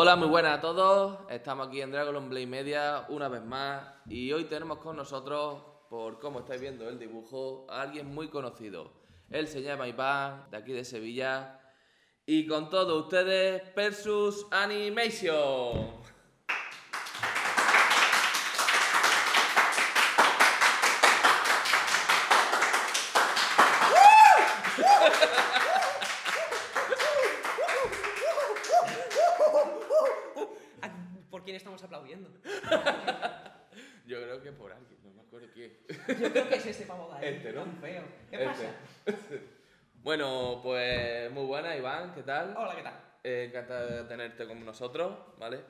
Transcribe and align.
Hola, 0.00 0.14
muy 0.14 0.28
buenas 0.28 0.58
a 0.58 0.60
todos. 0.60 1.18
Estamos 1.28 1.66
aquí 1.66 1.80
en 1.80 1.90
Dragon 1.90 2.28
Blade 2.28 2.46
Media 2.46 3.04
una 3.08 3.26
vez 3.26 3.42
más 3.42 3.82
y 4.06 4.30
hoy 4.32 4.44
tenemos 4.44 4.78
con 4.78 4.94
nosotros, 4.94 5.60
por 5.90 6.20
cómo 6.20 6.38
estáis 6.38 6.60
viendo 6.60 6.88
el 6.88 7.00
dibujo, 7.00 7.66
a 7.68 7.82
alguien 7.82 8.06
muy 8.06 8.28
conocido. 8.28 8.92
Él 9.28 9.48
se 9.48 9.60
llama 9.60 9.88
Iván, 9.88 10.48
de 10.52 10.56
aquí 10.56 10.72
de 10.72 10.84
Sevilla. 10.84 11.60
Y 12.26 12.46
con 12.46 12.70
todos 12.70 13.02
ustedes, 13.06 13.60
Persus 13.70 14.46
Animation. 14.52 15.98
Ah, 30.82 30.90
¿Por 31.30 31.42
quién 31.44 31.56
estamos 31.56 31.82
aplaudiendo? 31.82 32.30
Yo 34.06 34.22
creo 34.22 34.42
que 34.42 34.52
por 34.52 34.72
alguien, 34.72 34.98
no 35.02 35.10
me 35.10 35.22
acuerdo 35.22 35.48
quién. 35.52 35.72
Yo 35.88 36.32
creo 36.32 36.48
que 36.48 36.54
es 36.56 36.66
ese 36.66 36.86
pavo 36.86 37.10
de 37.12 37.18
ahí. 37.26 37.34
Este, 37.34 37.52
¿no? 37.52 37.62
tan 37.64 37.76
feo. 37.78 38.02
¿Qué 38.30 38.36
Este. 38.36 38.46
pasa? 38.46 39.42
Bueno, 40.02 40.60
pues 40.62 41.30
muy 41.32 41.44
buena, 41.44 41.76
Iván, 41.76 42.14
¿qué 42.14 42.22
tal? 42.22 42.54
Hola, 42.56 42.74
¿qué 42.76 42.82
tal? 42.82 43.07
Eh, 43.24 43.46
encantado 43.48 43.88
de 43.88 44.04
tenerte 44.04 44.46
con 44.46 44.64
nosotros, 44.64 45.16
¿vale? 45.38 45.60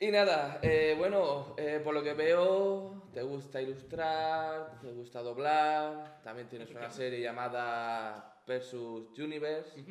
Y 0.00 0.10
nada, 0.10 0.58
eh, 0.62 0.94
bueno, 0.98 1.54
eh, 1.56 1.80
por 1.82 1.94
lo 1.94 2.02
que 2.02 2.12
veo, 2.14 3.08
te 3.14 3.22
gusta 3.22 3.62
ilustrar, 3.62 4.78
te 4.80 4.92
gusta 4.92 5.22
doblar, 5.22 6.20
también 6.22 6.48
tienes 6.48 6.70
una 6.70 6.90
serie 6.90 7.20
llamada 7.20 8.42
Versus 8.46 9.18
Universe. 9.18 9.82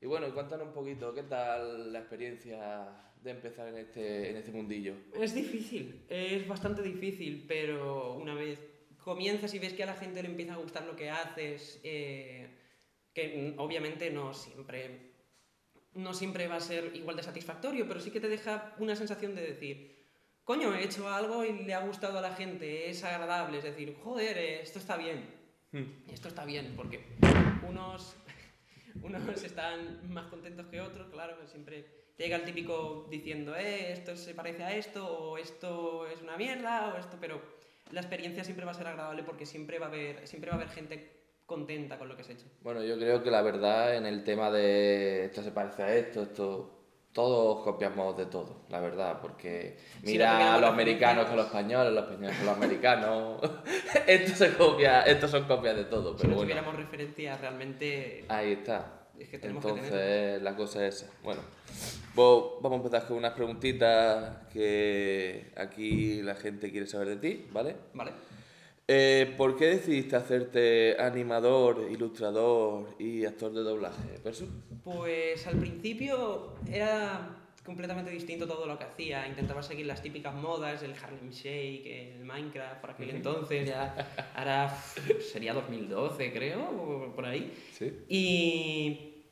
Y 0.00 0.06
bueno, 0.06 0.32
cuéntanos 0.32 0.68
un 0.68 0.72
poquito, 0.72 1.12
¿qué 1.12 1.24
tal 1.24 1.92
la 1.92 1.98
experiencia 1.98 2.86
de 3.22 3.30
empezar 3.30 3.68
en 3.68 3.76
este, 3.76 4.30
en 4.30 4.36
este 4.36 4.52
mundillo? 4.52 4.94
Es 5.14 5.34
difícil, 5.34 6.06
es 6.08 6.46
bastante 6.48 6.82
difícil, 6.82 7.44
pero 7.46 8.14
una 8.14 8.34
vez 8.34 8.58
comienzas 8.98 9.52
y 9.54 9.58
ves 9.58 9.74
que 9.74 9.82
a 9.82 9.86
la 9.86 9.94
gente 9.94 10.22
le 10.22 10.28
empieza 10.28 10.54
a 10.54 10.56
gustar 10.56 10.86
lo 10.86 10.96
que 10.96 11.10
haces, 11.10 11.80
eh, 11.84 12.48
que 13.12 13.54
obviamente 13.58 14.10
no 14.10 14.32
siempre, 14.32 15.11
no 15.94 16.14
siempre 16.14 16.48
va 16.48 16.56
a 16.56 16.60
ser 16.60 16.94
igual 16.94 17.16
de 17.16 17.22
satisfactorio, 17.22 17.86
pero 17.86 18.00
sí 18.00 18.10
que 18.10 18.20
te 18.20 18.28
deja 18.28 18.74
una 18.78 18.96
sensación 18.96 19.34
de 19.34 19.42
decir, 19.42 20.06
coño, 20.44 20.74
he 20.74 20.84
hecho 20.84 21.08
algo 21.08 21.44
y 21.44 21.64
le 21.64 21.74
ha 21.74 21.86
gustado 21.86 22.18
a 22.18 22.22
la 22.22 22.34
gente, 22.34 22.88
es 22.90 23.04
agradable, 23.04 23.58
es 23.58 23.64
decir, 23.64 23.96
joder, 24.02 24.38
eh, 24.38 24.62
esto 24.62 24.78
está 24.78 24.96
bien. 24.96 25.42
Esto 26.12 26.28
está 26.28 26.44
bien, 26.44 26.74
porque 26.76 27.02
unos, 27.66 28.14
unos 29.02 29.42
están 29.42 30.12
más 30.12 30.26
contentos 30.26 30.66
que 30.66 30.82
otros, 30.82 31.08
claro, 31.08 31.34
siempre 31.46 32.12
llega 32.18 32.36
el 32.36 32.44
típico 32.44 33.08
diciendo, 33.10 33.56
eh, 33.56 33.92
esto 33.92 34.16
se 34.16 34.34
parece 34.34 34.64
a 34.64 34.76
esto, 34.76 35.06
o 35.06 35.38
esto 35.38 36.06
es 36.08 36.20
una 36.20 36.36
mierda, 36.36 36.92
o 36.94 36.98
esto, 36.98 37.16
pero 37.18 37.40
la 37.90 38.00
experiencia 38.00 38.44
siempre 38.44 38.66
va 38.66 38.72
a 38.72 38.74
ser 38.74 38.86
agradable 38.86 39.22
porque 39.22 39.46
siempre 39.46 39.78
va 39.78 39.86
a 39.86 39.88
haber, 39.88 40.26
siempre 40.28 40.50
va 40.50 40.56
a 40.56 40.60
haber 40.60 40.74
gente 40.74 41.21
contenta 41.52 41.98
con 41.98 42.08
lo 42.08 42.16
que 42.16 42.22
has 42.22 42.30
hecho. 42.30 42.46
Bueno, 42.62 42.82
yo 42.82 42.96
creo 42.96 43.22
que 43.22 43.30
la 43.30 43.42
verdad 43.42 43.94
en 43.94 44.06
el 44.06 44.24
tema 44.24 44.50
de 44.50 45.26
esto 45.26 45.42
se 45.42 45.50
parece 45.50 45.82
a 45.82 45.94
esto, 45.94 46.22
esto, 46.22 46.70
todos 47.12 47.62
copiamos 47.62 48.16
de 48.16 48.24
todo, 48.24 48.62
la 48.70 48.80
verdad, 48.80 49.18
porque 49.20 49.76
Sí, 50.02 50.12
mira 50.12 50.38
que 50.38 50.44
a 50.44 50.58
los 50.58 50.70
americanos 50.70 51.26
con 51.26 51.36
los 51.36 51.46
españoles, 51.46 51.92
los 51.92 52.04
españoles 52.04 52.36
con 52.38 52.46
los 52.46 52.56
americanos, 52.56 53.40
esto 54.06 54.34
se 54.34 54.54
copia, 54.54 55.02
estos 55.02 55.30
son 55.30 55.44
copias 55.44 55.76
de 55.76 55.84
todo, 55.84 56.12
Si 56.12 56.22
pero 56.22 56.30
no 56.30 56.36
bueno, 56.36 56.50
tuviéramos 56.52 56.76
referencia 56.76 57.36
realmente... 57.36 58.24
ahí 58.28 58.52
está. 58.52 59.00
Es 59.18 59.28
que 59.28 59.38
tenemos 59.38 59.62
que 59.62 59.70
Entonces 59.72 60.42
la 60.42 60.56
cosa 60.56 60.86
es 60.86 61.02
esa. 61.02 61.12
Bueno, 61.22 61.42
pues 62.14 62.42
vamos 62.62 62.80
a 62.80 62.82
empezar 62.82 63.06
con 63.06 63.18
unas 63.18 63.34
preguntitas 63.34 64.48
que 64.50 65.52
aquí 65.54 66.22
la 66.22 66.34
gente 66.34 66.70
quiere 66.70 66.86
saber 66.86 67.08
de 67.08 67.16
ti, 67.16 67.46
¿vale? 67.52 67.76
Vale. 67.92 68.12
Eh, 68.94 69.32
¿Por 69.38 69.56
qué 69.56 69.68
decidiste 69.68 70.16
hacerte 70.16 71.00
animador, 71.00 71.88
ilustrador 71.90 72.94
y 72.98 73.24
actor 73.24 73.50
de 73.50 73.62
doblaje? 73.62 74.20
Pues 74.84 75.46
al 75.46 75.56
principio 75.56 76.52
era 76.70 77.38
completamente 77.64 78.10
distinto 78.10 78.46
todo 78.46 78.66
lo 78.66 78.76
que 78.78 78.84
hacía. 78.84 79.26
Intentaba 79.26 79.62
seguir 79.62 79.86
las 79.86 80.02
típicas 80.02 80.34
modas, 80.34 80.82
el 80.82 80.92
Harlem 80.92 81.30
Shake, 81.30 82.16
el 82.16 82.24
Minecraft, 82.26 82.82
por 82.82 82.90
aquel 82.90 83.08
entonces, 83.08 83.66
ya 83.66 83.94
ahora 84.34 84.76
sería 85.32 85.54
2012 85.54 86.30
creo, 86.30 86.60
o 86.60 87.14
por 87.14 87.24
ahí. 87.24 87.50
Sí. 87.72 87.94
Y 88.10 89.22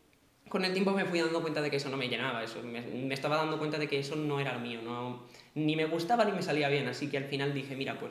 con 0.48 0.64
el 0.64 0.72
tiempo 0.72 0.92
me 0.92 1.04
fui 1.04 1.20
dando 1.20 1.42
cuenta 1.42 1.60
de 1.60 1.68
que 1.68 1.76
eso 1.76 1.90
no 1.90 1.98
me 1.98 2.08
llenaba, 2.08 2.42
eso, 2.42 2.62
me, 2.62 2.80
me 2.80 3.12
estaba 3.12 3.36
dando 3.36 3.58
cuenta 3.58 3.76
de 3.76 3.88
que 3.88 3.98
eso 3.98 4.16
no 4.16 4.40
era 4.40 4.54
lo 4.54 4.60
mío, 4.60 4.80
no, 4.82 5.26
ni 5.54 5.76
me 5.76 5.84
gustaba 5.84 6.24
ni 6.24 6.32
me 6.32 6.40
salía 6.40 6.70
bien, 6.70 6.88
así 6.88 7.10
que 7.10 7.18
al 7.18 7.26
final 7.26 7.52
dije, 7.52 7.76
mira, 7.76 8.00
pues 8.00 8.10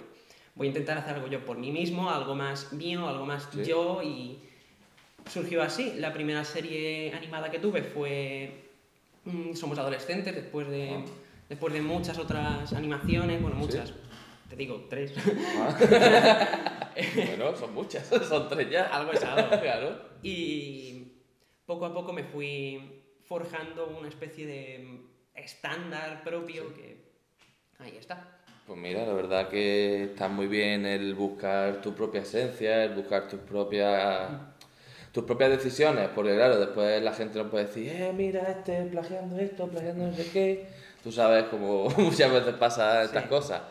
voy 0.55 0.67
a 0.67 0.69
intentar 0.69 0.97
hacer 0.97 1.15
algo 1.15 1.27
yo 1.27 1.45
por 1.45 1.57
mí 1.57 1.71
mismo, 1.71 2.09
algo 2.09 2.35
más 2.35 2.73
mío, 2.73 3.07
algo 3.07 3.25
más 3.25 3.47
Sí. 3.53 3.63
yo 3.65 4.01
y 4.03 4.39
surgió 5.29 5.61
así. 5.61 5.93
La 5.97 6.13
primera 6.13 6.43
serie 6.43 7.13
animada 7.13 7.49
que 7.51 7.59
tuve 7.59 7.83
fue 7.83 8.65
mm, 9.25 9.53
Somos 9.53 9.77
Adolescentes, 9.77 10.33
después 10.33 10.67
de, 10.69 10.89
Ah. 10.91 11.05
después 11.49 11.73
de 11.73 11.81
muchas 11.81 12.17
otras 12.17 12.73
animaciones, 12.73 13.41
bueno, 13.41 13.57
Sí. 13.57 13.65
muchas, 13.65 13.93
te 14.49 14.55
digo, 14.55 14.85
tres. 14.89 15.13
Ah. 15.57 16.89
bueno, 17.15 17.55
son 17.55 17.73
muchas, 17.73 18.07
son 18.29 18.47
tres 18.49 18.69
ya. 18.69 18.85
Algo 18.87 19.11
es 19.11 19.23
algo. 19.23 19.49
Claro. 19.61 20.09
Y 20.23 21.13
poco 21.65 21.85
a 21.85 21.93
poco 21.93 22.11
me 22.13 22.23
fui 22.23 23.03
forjando 23.25 23.87
una 23.87 24.07
especie 24.07 24.47
de 24.47 25.01
estándar 25.35 26.23
propio 26.23 26.73
que 26.73 26.97
ahí 27.77 27.95
está. 27.97 28.38
Pues 28.69 28.79
mira, 28.79 29.03
la 29.03 29.13
verdad 29.13 29.49
que 29.49 30.03
está 30.03 30.27
muy 30.27 30.45
bien 30.45 30.85
el 30.85 31.15
buscar 31.15 31.81
tu 31.81 31.95
propia 31.95 32.21
esencia, 32.21 32.83
el 32.83 32.93
buscar 32.93 33.27
tus 33.27 33.39
propias 33.39 34.29
tus 35.11 35.23
propias 35.23 35.49
decisiones, 35.49 36.07
porque 36.13 36.35
claro, 36.35 36.59
después 36.59 37.01
la 37.01 37.11
gente 37.13 37.39
no 37.39 37.49
puede 37.49 37.65
decir, 37.65 37.91
eh, 37.91 38.13
mira, 38.15 38.43
este 38.43 38.83
plagiando 38.83 39.39
esto, 39.39 39.67
plagiando 39.67 40.05
no 40.05 40.13
sé 40.13 40.29
qué. 40.31 40.67
Tú 41.03 41.11
sabes 41.11 41.45
como 41.45 41.89
muchas 41.97 42.31
veces 42.31 42.53
pasa 42.59 43.01
estas 43.05 43.23
Sí. 43.23 43.29
cosas. 43.29 43.61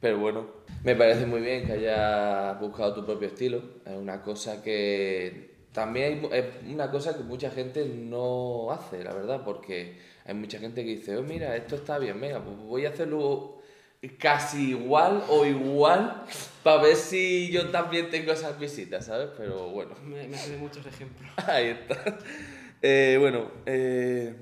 Pero 0.00 0.18
bueno, 0.18 0.46
me 0.82 0.94
parece 0.96 1.26
muy 1.26 1.42
bien 1.42 1.66
que 1.66 1.72
hayas 1.72 2.58
buscado 2.58 2.94
tu 2.94 3.04
propio 3.04 3.28
estilo. 3.28 3.62
Es 3.84 3.92
una 3.92 4.22
cosa 4.22 4.62
que 4.62 5.56
también 5.72 6.26
hay 6.32 6.38
es 6.40 6.46
una 6.72 6.90
cosa 6.90 7.14
que 7.18 7.22
mucha 7.22 7.50
gente 7.50 7.84
no 7.84 8.70
hace, 8.70 9.04
la 9.04 9.12
verdad, 9.12 9.42
porque 9.44 9.98
hay 10.24 10.32
mucha 10.32 10.58
gente 10.58 10.84
que 10.86 10.92
dice, 10.92 11.18
oh, 11.18 11.22
mira, 11.22 11.54
esto 11.54 11.74
está 11.76 11.98
bien, 11.98 12.18
venga, 12.18 12.42
pues 12.42 12.56
voy 12.56 12.86
a 12.86 12.88
hacerlo 12.88 13.58
casi 14.18 14.70
igual 14.70 15.24
o 15.28 15.44
igual 15.44 16.24
para 16.62 16.82
ver 16.82 16.96
si 16.96 17.50
yo 17.50 17.70
también 17.70 18.10
tengo 18.10 18.32
esas 18.32 18.58
visitas, 18.58 19.06
¿sabes? 19.06 19.30
Pero 19.36 19.68
bueno, 19.70 19.94
Me, 20.04 20.28
me 20.28 20.36
de 20.36 20.56
muchos 20.56 20.84
ejemplos. 20.86 21.30
ahí 21.48 21.68
está. 21.68 22.18
Eh, 22.82 23.16
bueno, 23.18 23.50
eh, 23.66 24.34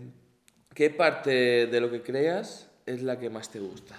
¿qué 0.75 0.91
parte 0.91 1.66
de 1.66 1.81
lo 1.81 1.91
que 1.91 2.03
creas 2.03 2.71
es 2.84 3.03
la 3.03 3.19
que 3.19 3.31
más 3.31 3.50
te 3.50 3.61
gusta? 3.61 3.97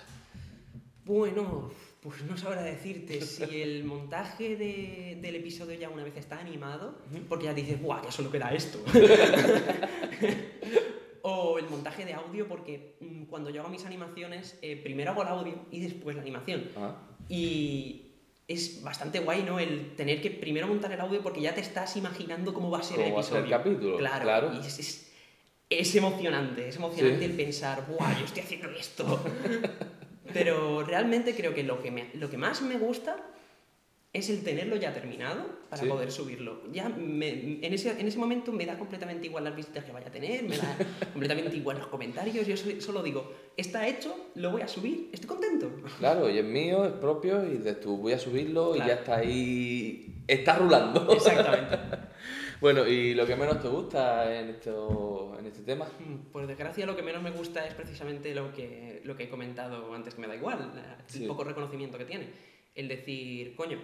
Bueno, 1.05 1.71
pues 2.01 2.21
no 2.23 2.37
sabrá 2.37 2.61
decirte 2.61 3.21
si 3.21 3.61
el 3.61 3.83
montaje 3.83 4.55
de- 4.57 5.17
del 5.21 5.35
episodio 5.37 5.73
ya 5.79 5.89
una 5.89 6.03
vez 6.03 6.15
está 6.17 6.37
animado, 6.39 6.99
porque 7.29 7.45
ya 7.45 7.53
dices, 7.53 7.81
¡buah, 7.81 8.01
que 8.01 8.11
solo 8.11 8.29
queda 8.29 8.53
esto! 8.53 8.79
o 11.23 11.59
el 11.59 11.69
montaje 11.69 12.05
de 12.05 12.13
audio, 12.13 12.47
porque 12.47 12.95
mm, 12.99 13.23
cuando 13.25 13.49
yo 13.49 13.61
hago 13.61 13.69
mis 13.69 13.85
animaciones, 13.85 14.57
eh, 14.61 14.75
primero 14.77 15.11
hago 15.11 15.21
el 15.23 15.27
audio 15.27 15.55
y 15.71 15.79
después 15.81 16.15
la 16.15 16.21
animación. 16.21 16.69
Ah, 16.77 16.95
Y 17.29 18.03
es 18.47 18.81
bastante 18.83 19.19
guay, 19.19 19.43
¿no? 19.43 19.59
El 19.59 19.95
tener 19.95 20.21
que 20.21 20.31
primero 20.31 20.67
montar 20.67 20.91
el 20.93 21.01
audio 21.01 21.21
porque 21.21 21.41
ya 21.41 21.53
te 21.53 21.61
estás 21.61 21.97
imaginando 21.97 22.53
cómo 22.53 22.69
va 22.71 22.79
a 22.79 22.83
ser 22.83 22.99
el 22.99 23.03
Cómo 23.05 23.15
va 23.15 23.21
a 23.21 23.23
ser 23.23 23.37
episodio. 23.39 23.55
el 23.57 23.63
capítulo, 23.63 23.97
Claro, 23.97 24.23
claro. 24.23 24.53
y 24.53 24.65
es, 24.65 24.79
es- 24.79 25.03
es 25.69 25.95
emocionante, 25.95 26.69
es 26.69 26.77
emocionante 26.77 27.19
Sí. 27.19 27.25
el 27.25 27.35
pensar, 27.35 27.85
¡buah, 27.89 28.17
yo 28.19 28.23
estoy 28.25 28.41
haciendo 28.43 28.69
esto! 28.71 29.19
Pero 30.33 30.83
realmente 30.83 31.35
creo 31.35 31.53
que 31.53 31.63
lo 31.63 31.81
que, 31.81 31.91
me- 31.91 32.09
lo 32.13 32.29
que 32.29 32.37
más 32.37 32.61
me 32.61 32.77
gusta 32.77 33.17
es 34.17 34.29
el 34.29 34.43
tenerlo 34.43 34.75
ya 34.75 34.93
terminado 34.93 35.45
para 35.69 35.81
Sí. 35.83 35.87
poder 35.89 36.11
subirlo. 36.11 36.61
Ya 36.71 36.89
me- 36.89 37.59
en, 37.65 37.73
ese, 37.73 37.91
en 37.99 38.07
ese 38.07 38.17
momento 38.17 38.51
me 38.51 38.65
da 38.65 38.77
completamente 38.77 39.27
igual 39.27 39.43
las 39.43 39.55
visitas 39.55 39.83
que 39.83 39.91
vaya 39.91 40.07
a 40.07 40.11
tener, 40.11 40.43
me 40.43 40.57
da 40.57 40.77
completamente 41.13 41.55
igual 41.55 41.77
los 41.77 41.87
comentarios. 41.87 42.45
Yo 42.47 42.55
so- 42.57 42.81
solo 42.81 43.03
digo, 43.03 43.31
está 43.55 43.87
hecho, 43.87 44.15
lo 44.35 44.51
voy 44.51 44.61
a 44.61 44.67
subir, 44.67 45.09
estoy 45.11 45.27
contento. 45.27 45.71
claro, 45.99 46.29
y 46.29 46.37
es 46.37 46.45
mío, 46.45 46.85
es 46.85 46.93
propio, 46.93 47.45
y 47.45 47.57
de 47.57 47.73
tú 47.75 47.97
voy 47.97 48.13
a 48.13 48.19
subirlo 48.19 48.73
y 48.75 48.79
Claro. 48.79 48.87
ya 48.93 48.95
está 48.99 49.15
ahí, 49.17 50.15
está 50.27 50.55
rulando. 50.57 51.11
Exactamente. 51.11 51.77
bueno, 52.61 52.87
¿y 52.87 53.13
lo 53.13 53.25
que 53.27 53.35
menos 53.35 53.61
te 53.61 53.67
gusta 53.67 54.39
en, 54.39 54.49
esto, 54.49 55.35
en 55.37 55.45
este 55.47 55.61
tema? 55.63 55.85
Mm, 55.99 56.31
Por 56.31 56.47
desgracia, 56.47 56.85
lo 56.85 56.95
que 56.95 57.03
menos 57.03 57.21
me 57.21 57.31
gusta 57.31 57.67
es 57.67 57.73
precisamente 57.73 58.33
lo 58.33 58.53
que, 58.53 59.01
lo 59.03 59.15
que 59.17 59.25
he 59.25 59.29
comentado 59.29 59.93
antes, 59.93 60.15
que 60.15 60.21
me 60.21 60.27
da 60.27 60.35
igual, 60.35 60.71
la- 60.75 60.97
Sí. 61.07 61.23
el 61.23 61.27
poco 61.27 61.43
reconocimiento 61.43 61.97
que 61.97 62.05
tiene. 62.05 62.27
El 62.73 62.87
decir, 62.87 63.55
coño, 63.55 63.79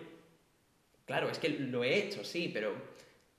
claro, 1.06 1.30
es 1.30 1.40
que 1.40 1.50
lo 1.50 1.84
he 1.84 1.98
hecho, 1.98 2.24
sí, 2.24 2.50
pero 2.54 2.74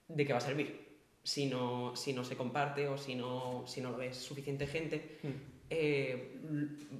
¿de 0.09 0.27
qué 0.27 0.33
va 0.33 0.39
a 0.39 0.43
servir? 0.43 0.85
si 1.25 1.47
no, 1.47 1.97
si 1.97 2.13
no 2.13 2.23
se 2.23 2.37
comparte 2.37 2.87
o 2.87 2.99
si 2.99 3.15
no, 3.15 3.65
si 3.67 3.81
no 3.81 3.91
lo 3.91 3.97
ve 3.97 4.13
suficiente 4.13 4.67
gente. 4.67 5.19
Hmm. 5.23 5.33
Eh, 5.71 6.39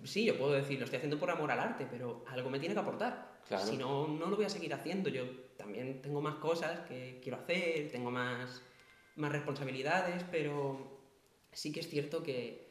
sí, 0.05 0.25
yo 0.25 0.39
puedo 0.39 0.53
decir, 0.53 0.79
lo 0.79 0.87
estoy 0.87 0.97
haciendo 0.97 1.19
por 1.19 1.31
amor 1.31 1.53
al 1.53 1.61
arte, 1.61 1.87
pero 1.89 2.25
algo 2.29 2.49
me 2.51 2.59
tiene 2.59 2.75
que 2.75 2.81
aportar. 2.81 3.35
Claro. 3.47 3.67
Si 3.67 3.77
no, 3.77 4.09
no 4.09 4.31
lo 4.31 4.37
voy 4.37 4.47
a 4.47 4.49
seguir 4.49 4.73
haciendo. 4.73 5.11
Yo 5.11 5.25
también 5.59 6.01
tengo 6.01 6.23
más 6.23 6.37
cosas 6.37 6.81
que 6.89 7.21
quiero 7.23 7.39
hacer, 7.39 7.91
tengo 7.93 8.11
más, 8.11 8.63
más 9.17 9.31
responsabilidades, 9.31 10.25
pero 10.31 10.99
sí 11.53 11.71
que 11.71 11.81
es 11.81 11.89
cierto 11.89 12.23
que 12.23 12.65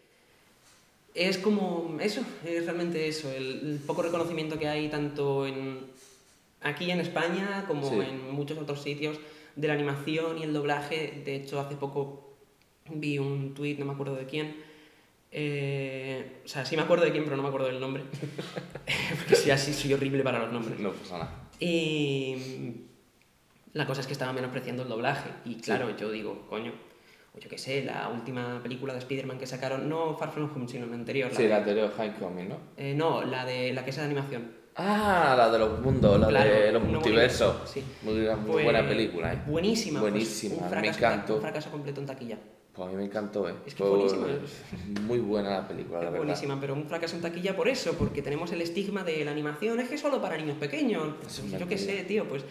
es 1.14 1.38
como 1.38 1.96
eso, 2.02 2.22
es 2.44 2.66
realmente 2.66 3.08
eso, 3.08 3.32
el, 3.32 3.74
el 3.74 3.80
poco 3.86 4.02
reconocimiento 4.02 4.58
que 4.58 4.68
hay 4.68 4.90
tanto 4.90 5.46
en, 5.46 5.92
aquí 6.64 6.90
en 6.92 7.00
España 7.00 7.66
como 7.68 7.90
Sí. 7.90 8.00
en 8.00 8.32
muchos 8.32 8.58
otros 8.58 8.82
sitios 8.82 9.20
de 9.56 9.68
la 9.68 9.74
animación 9.74 10.38
y 10.40 10.44
el 10.44 10.54
doblaje. 10.54 11.22
De 11.26 11.36
hecho, 11.36 11.60
hace 11.60 11.76
poco 11.76 12.38
vi 12.90 13.20
un 13.20 13.54
tuit, 13.54 13.78
no 13.80 13.86
me 13.86 13.94
acuerdo 13.94 14.16
de 14.16 14.26
quién. 14.26 14.56
eh, 15.36 16.42
o 16.46 16.48
sea, 16.48 16.64
sí 16.64 16.76
me 16.76 16.84
acuerdo 16.84 17.06
de 17.06 17.12
quién, 17.12 17.24
pero 17.24 17.36
no 17.36 17.42
me 17.42 17.48
acuerdo 17.50 17.68
del 17.68 17.80
nombre. 17.80 18.04
Porque 19.20 19.36
sí, 19.36 19.50
así 19.52 19.74
soy 19.74 19.94
horrible 19.94 20.22
para 20.24 20.40
los 20.40 20.52
nombres. 20.54 20.80
No 20.80 20.92
pasa 20.92 21.18
nada. 21.18 21.50
Y 21.60 22.36
la 23.74 23.86
cosa 23.88 24.02
es 24.02 24.08
que 24.08 24.14
estaba 24.14 24.32
menospreciando 24.34 24.84
el 24.84 24.90
doblaje. 24.90 25.30
Y 25.46 25.56
claro, 25.56 25.96
yo 25.98 26.12
digo, 26.12 26.46
coño, 26.50 26.72
o 27.36 27.40
yo 27.40 27.50
qué 27.50 27.58
sé, 27.58 27.84
la 27.84 28.10
última 28.10 28.62
película 28.62 28.94
de 28.94 29.00
Spider-Man 29.00 29.40
que 29.40 29.48
sacaron, 29.48 29.90
no 29.90 30.16
Far 30.18 30.32
From 30.32 30.52
Home, 30.56 30.68
sino 30.68 30.86
la 30.86 30.94
anterior. 30.96 31.32
la 31.32 31.36
Sí, 31.38 31.44
de- 31.44 31.50
la 31.50 31.58
anterior 31.58 31.92
Homecoming, 31.98 32.50
¿no? 32.50 32.58
eh, 32.78 32.94
no, 32.96 33.24
la 33.24 33.44
de 33.46 33.74
la 33.74 33.84
que 33.84 33.90
es 33.90 33.96
de 33.96 34.04
animación. 34.04 34.52
Ah, 34.76 35.36
la 35.38 35.50
de 35.52 35.60
los 35.60 35.80
mundos, 35.82 36.20
la 36.20 36.28
Claro, 36.30 36.50
de 36.50 36.72
los 36.72 36.84
multiversos. 36.84 37.56
multiverso, 37.64 37.68
sí. 37.68 37.84
Muy, 38.02 38.14
muy 38.16 38.52
Pues, 38.52 38.64
buena 38.66 38.88
película, 38.88 39.34
¿eh? 39.34 39.42
Buenísima. 39.46 40.00
pues, 40.00 40.12
Buenísima, 40.12 40.56
un 40.56 40.64
me 40.64 40.70
fracaso, 40.70 40.98
encantó. 41.00 41.36
Un 41.36 41.42
fracaso 41.42 41.72
completo 41.72 42.00
en 42.02 42.08
taquilla. 42.08 42.38
Pues 42.74 42.88
a 42.88 42.92
mí 42.92 42.98
me 42.98 43.06
encantó, 43.06 43.48
¿eh? 43.48 43.54
Es 43.68 43.76
que 43.76 43.84
Fue 43.84 43.90
buenísima. 43.92 44.26
Muy 45.02 45.20
buena 45.20 45.52
la 45.52 45.68
película, 45.68 46.00
la 46.00 46.06
Es 46.06 46.12
verdad. 46.12 46.26
buenísima, 46.26 46.60
pero 46.60 46.74
un 46.74 46.86
fracaso 46.88 47.16
en 47.16 47.22
taquilla 47.22 47.56
por 47.56 47.68
eso, 47.68 47.94
porque 47.94 48.24
tenemos 48.24 48.52
el 48.52 48.62
estigma 48.62 49.04
de 49.04 49.24
la 49.24 49.30
animación, 49.32 49.80
es 49.80 49.90
que 49.90 49.96
es 49.96 50.02
solo 50.02 50.20
para 50.20 50.38
niños 50.38 50.58
pequeños. 50.58 51.08
Eso 51.28 51.44
yo 51.60 51.68
qué 51.68 51.78
sé, 51.78 52.04
tío, 52.06 52.28
pues. 52.28 52.44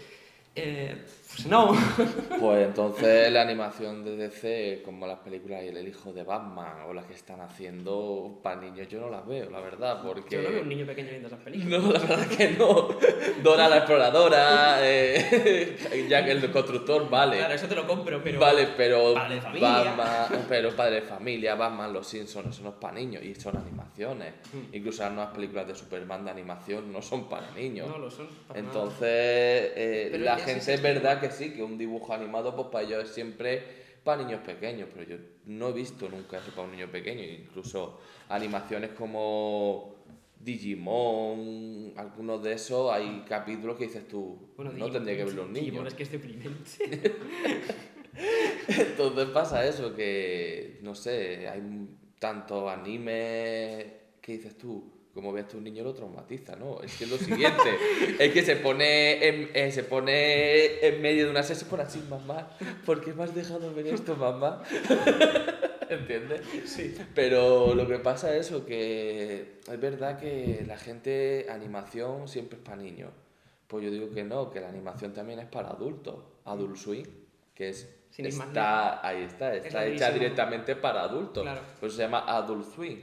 Eh, 0.55 1.05
pues 1.35 1.47
no. 1.47 1.73
Pues 2.41 2.67
entonces 2.67 3.33
la 3.33 3.43
animación 3.43 4.05
de 4.05 4.17
DC, 4.17 4.83
como 4.85 5.07
las 5.07 5.21
películas 5.21 5.63
El 5.63 5.87
hijo 5.89 6.13
de 6.13 6.25
Batman 6.25 6.83
o 6.87 6.93
las 6.93 7.07
que 7.07 7.15
están 7.15 7.41
haciendo 7.41 8.41
para 8.43 8.61
niños, 8.61 8.89
yo 8.89 9.01
no 9.01 9.09
las 9.09 9.27
veo, 9.27 9.49
la 9.49 9.61
verdad, 9.61 10.03
porque... 10.03 10.37
Yo 10.37 10.43
no 10.43 10.51
veo 10.51 10.63
un 10.63 10.69
niño 10.69 10.85
pequeño 10.85 11.09
viendo 11.11 11.29
esas 11.29 11.41
películas. 11.41 11.83
No, 11.83 11.93
la 11.93 11.99
verdad 12.01 12.27
que 12.27 12.51
no. 12.51 12.89
Dora 13.43 13.69
la 13.69 13.77
exploradora, 13.79 14.79
eh, 14.83 16.07
Jack 16.09 16.29
el 16.29 16.51
constructor, 16.51 17.09
vale. 17.09 17.39
Claro, 17.39 17.55
eso 17.55 17.67
te 17.67 17.75
lo 17.75 17.87
compro, 17.87 18.21
pero. 18.23 18.41
Vale, 18.41 18.69
pero 18.77 19.15
Padre 19.15 19.37
de 19.37 19.41
familia. 19.41 19.69
Batman, 19.71 20.47
pero 20.49 20.77
padre 20.77 20.95
de 20.97 21.03
familia, 21.03 21.55
Batman, 21.55 21.93
los 21.93 22.07
Simpsons, 22.07 22.49
eso 22.49 22.63
no 22.63 22.71
es 22.71 22.75
para 22.77 22.95
niños 22.95 23.23
y 23.25 23.35
son 23.35 23.57
animaciones. 23.97 24.35
Mm. 24.53 24.75
Incluso 24.77 25.03
las 25.03 25.13
nuevas 25.13 25.35
películas 25.35 25.67
de 25.69 25.75
Superman 25.75 26.25
de 26.25 26.31
animación 26.31 26.93
no 26.93 27.03
son 27.03 27.29
para 27.29 27.51
niños. 27.53 27.89
No 27.89 27.99
lo 27.99 28.11
son. 28.11 28.29
para. 28.49 28.61
Entonces, 28.61 28.99
eh, 29.03 30.17
la 30.19 30.37
gente 30.39 30.73
es 30.75 30.81
si- 30.81 30.83
verdad 30.83 31.21
que 31.21 31.31
sí, 31.31 31.53
que 31.53 31.63
un 31.63 31.77
dibujo 31.79 32.13
animado, 32.15 32.55
pues 32.57 32.69
para 32.69 32.85
ellos 32.85 33.05
es 33.05 33.11
siempre 33.11 33.83
para 34.05 34.23
niños 34.23 34.41
pequeños, 34.45 34.89
pero 34.93 35.09
yo 35.09 35.17
no 35.47 35.69
he 35.69 35.73
visto 35.73 36.09
nunca 36.09 36.39
eso 36.39 36.51
para 36.51 36.63
un 36.65 36.73
niño 36.73 36.91
pequeño. 36.91 37.23
Incluso 37.23 38.01
animaciones 38.29 38.91
como 38.91 39.95
Digimon, 40.41 41.93
algunos 41.97 42.43
de 42.43 42.55
esos, 42.55 42.93
hay 42.93 43.25
capítulos 43.29 43.77
que 43.77 43.85
dices 43.85 44.09
tú, 44.09 44.39
Bueno, 44.57 44.73
no 44.73 44.89
Digimon- 44.89 44.93
tendría 44.93 45.17
que 45.19 45.25
ver 45.25 45.35
los 45.35 45.53
Digimon 45.53 45.85
niños. 45.85 45.89
es 45.89 45.95
que 45.95 46.03
es 46.03 46.11
deprimente. 46.13 47.15
Entonces 48.69 49.27
pasa 49.31 49.65
eso, 49.67 49.95
que 49.95 50.79
no 50.83 50.95
sé, 50.95 51.49
hay 51.49 51.61
tantos 52.23 52.71
animes 52.71 53.85
que 54.21 54.33
dices 54.35 54.57
tú, 54.57 55.09
como 55.13 55.33
ves 55.33 55.49
tú 55.49 55.59
un 55.59 55.65
niño 55.65 55.83
lo 55.83 55.93
traumatiza, 55.93 56.55
¿no? 56.55 56.81
Es 56.81 56.97
que 56.97 57.03
es 57.03 57.11
lo 57.11 57.19
siguiente, 57.19 57.77
es 58.17 58.33
que 58.33 58.43
se 58.43 58.55
pone 58.55 59.27
en, 59.27 59.51
eh, 59.53 59.73
se 59.73 59.83
pone 59.83 60.87
en 60.87 61.03
medio 61.03 61.25
de 61.25 61.33
una 61.33 61.43
serie, 61.43 61.65
se 61.65 61.67
pone 61.67 61.83
así, 61.83 62.01
mamá, 62.09 62.57
¿por 62.87 63.01
qué 63.01 63.13
me 63.13 63.25
has 63.25 63.35
dejado 63.35 63.75
ver 63.75 63.89
esto, 63.89 64.15
mamá? 64.15 64.63
¿Entiendes? 65.91 66.43
sí. 66.65 66.95
Pero 67.13 67.75
lo 67.75 67.89
que 67.89 67.99
pasa 67.99 68.37
es 68.37 68.47
eso, 68.47 68.65
que 68.65 69.59
es 69.69 69.81
verdad 69.81 70.21
que 70.21 70.65
la 70.65 70.79
gente, 70.79 71.47
animación 71.51 72.29
siempre 72.29 72.59
es 72.59 72.65
para 72.65 72.81
niños. 72.81 73.11
Pues 73.67 73.85
yo 73.85 73.91
digo 73.91 74.11
que 74.11 74.23
no, 74.23 74.49
que 74.53 74.61
la 74.61 74.69
animación 74.69 75.13
también 75.13 75.41
es 75.41 75.47
para 75.47 75.71
adultos. 75.71 76.23
Adult 76.45 76.77
Swim, 76.77 77.07
que 77.53 77.71
es 77.71 77.89
Sin 78.13 78.27
está, 78.27 79.05
ahí 79.07 79.23
está, 79.23 79.57
está 79.57 79.87
hecha 79.87 80.11
directamente 80.11 80.77
para 80.77 81.03
adultos. 81.03 81.43
Claro. 81.43 81.63
Por 81.81 81.89
eso 81.89 81.97
se 81.97 82.03
llama 82.03 82.25
Adult 82.29 82.75
Swim. 82.75 83.01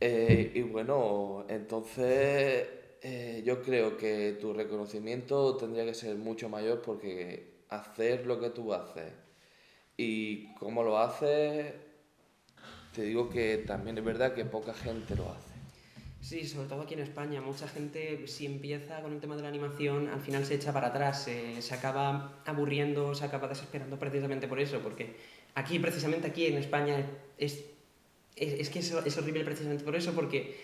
Eh, 0.00 0.50
y 0.52 0.62
bueno, 0.62 1.44
entonces 1.48 2.66
eh, 3.02 3.42
yo 3.46 3.62
creo 3.62 3.96
que 3.96 4.36
tu 4.40 4.52
reconocimiento 4.52 5.56
tendría 5.56 5.84
que 5.84 5.94
ser 5.94 6.16
mucho 6.16 6.48
mayor 6.48 6.82
porque 6.82 7.60
hacer 7.68 8.26
lo 8.26 8.40
que 8.40 8.50
tú 8.50 8.74
haces 8.74 9.12
y 9.96 10.52
cómo 10.54 10.82
lo 10.82 10.98
haces, 10.98 11.72
te 12.92 13.02
digo 13.02 13.30
que 13.30 13.58
también 13.58 13.96
es 13.98 14.04
verdad 14.04 14.34
que 14.34 14.44
poca 14.44 14.74
gente 14.74 15.14
lo 15.14 15.30
hace. 15.30 15.49
Sí, 16.20 16.46
sobre 16.46 16.68
todo 16.68 16.82
aquí 16.82 16.92
en 16.94 17.00
España, 17.00 17.40
mucha 17.40 17.66
gente 17.66 18.26
si 18.26 18.44
empieza 18.44 19.00
con 19.00 19.12
el 19.14 19.20
tema 19.20 19.36
de 19.36 19.42
la 19.42 19.48
animación, 19.48 20.08
al 20.08 20.20
final 20.20 20.44
se 20.44 20.54
echa 20.56 20.70
para 20.72 20.88
atrás, 20.88 21.24
se, 21.24 21.74
acaba 21.74 22.42
aburriendo, 22.44 23.14
se 23.14 23.24
acaba 23.24 23.48
desesperando 23.48 23.98
precisamente 23.98 24.46
por 24.46 24.60
eso, 24.60 24.80
porque 24.80 25.16
aquí, 25.54 25.78
precisamente 25.78 26.26
aquí 26.28 26.46
en 26.46 26.58
España, 26.58 27.06
es, 27.38 27.64
es, 28.36 28.52
es 28.60 28.68
que 28.68 28.80
es, 28.80 28.90
es 28.92 29.16
horrible 29.16 29.44
precisamente 29.44 29.82
por 29.82 29.96
eso, 29.96 30.12
porque 30.12 30.60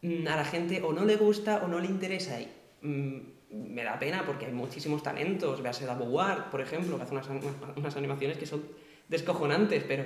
mm, 0.00 0.26
a 0.28 0.36
la 0.36 0.44
gente 0.46 0.80
o 0.82 0.94
no 0.94 1.04
le 1.04 1.16
gusta 1.16 1.62
o 1.62 1.68
no 1.68 1.78
le 1.78 1.88
interesa 1.88 2.40
y 2.40 2.48
mm, 2.80 3.20
me 3.50 3.84
da 3.84 3.98
pena 3.98 4.24
porque 4.24 4.46
hay 4.46 4.52
muchísimos 4.52 5.02
talentos, 5.02 5.62
véase 5.62 5.84
Davo 5.84 6.06
Ward, 6.06 6.48
por 6.50 6.62
ejemplo, 6.62 6.96
que 6.96 7.02
hace 7.02 7.12
unas- 7.12 7.28
unas 7.76 7.96
animaciones 7.96 8.38
que 8.38 8.46
son 8.46 8.64
descojonantes, 9.08 9.84
pero 9.86 10.04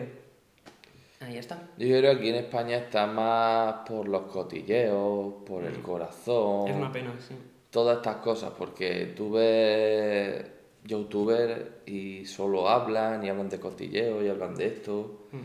ahí 1.21 1.37
está. 1.37 1.57
Yo 1.79 1.87
creo 1.89 2.03
que 2.03 2.19
aquí 2.19 2.29
en 2.31 2.35
España 2.37 2.77
está 2.79 3.07
más 3.07 3.89
por 3.89 4.09
los 4.09 4.23
cotilleos, 4.23 5.35
por 5.47 5.65
el 5.65 5.81
corazón. 5.81 6.69
Es 6.69 6.77
una 6.77 6.91
pena, 6.93 7.15
sí. 7.19 7.35
todas 7.71 7.99
estas 7.99 8.17
cosas, 8.17 8.53
porque 8.59 9.13
tú 9.17 9.33
ves 9.33 10.45
youtubers 10.85 11.63
y 11.87 12.25
solo 12.25 12.69
hablan 12.69 13.25
y 13.25 13.29
hablan 13.29 13.49
de 13.49 13.61
cotilleo 13.61 14.23
y 14.25 14.29
hablan 14.29 14.55
de 14.55 14.67
esto, 14.67 15.27
Mm. 15.33 15.39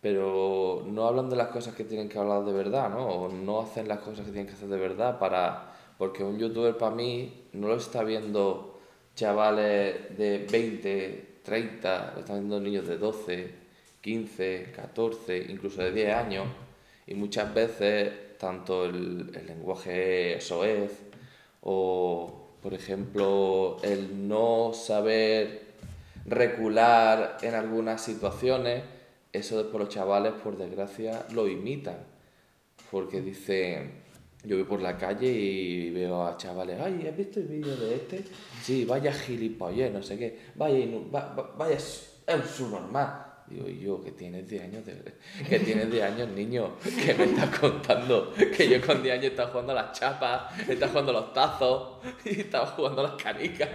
pero 0.00 0.84
no 0.86 1.06
hablan 1.06 1.28
de 1.28 1.36
las 1.36 1.48
cosas 1.48 1.74
que 1.74 1.84
tienen 1.84 2.08
que 2.08 2.18
hablar 2.18 2.44
de 2.44 2.52
verdad, 2.52 2.88
¿no? 2.90 3.06
O 3.06 3.28
no 3.28 3.60
hacen 3.60 3.88
las 3.88 3.98
cosas 3.98 4.24
que 4.26 4.32
tienen 4.32 4.46
que 4.46 4.52
hacer 4.54 4.68
de 4.68 4.78
verdad 4.78 5.18
para... 5.18 5.72
Porque 5.98 6.22
un 6.22 6.38
youtuber 6.38 6.76
para 6.76 6.94
mí 6.94 7.44
no 7.54 7.68
lo 7.68 7.76
está 7.76 8.04
viendo 8.04 8.78
chavales 9.14 10.16
de 10.16 10.46
20, 10.50 11.38
30, 11.42 12.12
lo 12.14 12.20
están 12.20 12.36
viendo 12.36 12.60
niños 12.60 12.86
de 12.86 12.98
12, 12.98 13.54
15, 14.06 14.70
14, 14.74 15.46
incluso 15.48 15.82
de 15.82 15.90
10 15.90 16.14
años. 16.14 16.46
Y 17.08 17.14
muchas 17.14 17.52
veces 17.52 18.38
tanto 18.38 18.84
el, 18.84 19.32
el 19.34 19.46
lenguaje 19.48 20.40
soez 20.40 20.92
o, 21.62 22.50
por 22.62 22.72
ejemplo, 22.72 23.78
el 23.82 24.28
no 24.28 24.72
saber 24.72 25.62
recular 26.24 27.38
en 27.42 27.54
algunas 27.56 28.00
situaciones, 28.00 28.84
eso 29.32 29.60
después 29.60 29.80
los 29.84 29.88
chavales, 29.92 30.34
por 30.34 30.56
desgracia, 30.56 31.26
lo 31.32 31.48
imitan. 31.48 31.98
Porque 32.92 33.20
dicen, 33.20 34.02
yo 34.44 34.54
voy 34.56 34.64
por 34.66 34.80
la 34.82 34.96
calle 34.96 35.28
y 35.28 35.90
veo 35.90 36.24
a 36.24 36.36
chavales, 36.36 36.78
ay, 36.80 37.06
¿has 37.10 37.16
visto 37.16 37.40
el 37.40 37.46
vídeo 37.48 37.76
de 37.76 37.94
este? 37.96 38.22
Sí, 38.62 38.84
vaya 38.84 39.12
gilipollez, 39.12 39.92
no 39.92 40.00
sé 40.02 40.16
qué, 40.16 40.38
vaya, 40.54 40.86
va- 41.12 41.34
va- 41.34 41.54
vaya, 41.58 41.74
es 41.76 42.08
un 42.32 42.44
subnormal. 42.44 43.25
Digo, 43.48 43.68
yo, 43.68 44.02
que 44.02 44.10
tienes 44.10 44.48
10 44.48 44.62
años, 44.64 44.86
de, 44.86 45.14
que 45.48 45.60
tienes 45.60 45.90
10 45.90 46.02
años, 46.04 46.28
niño, 46.30 46.76
que 46.82 47.14
me 47.14 47.24
estás 47.24 47.58
contando 47.58 48.32
que 48.34 48.68
yo 48.68 48.84
con 48.84 49.02
10 49.02 49.14
años 49.14 49.30
estaba 49.30 49.50
jugando 49.50 49.72
a 49.72 49.76
las 49.76 49.98
chapas, 49.98 50.68
estaba 50.68 50.90
jugando 50.90 51.12
a 51.12 51.20
los 51.20 51.32
tazos 51.32 51.98
y 52.24 52.40
estaba 52.40 52.66
jugando 52.66 53.02
a 53.02 53.10
las 53.10 53.22
canicas, 53.22 53.68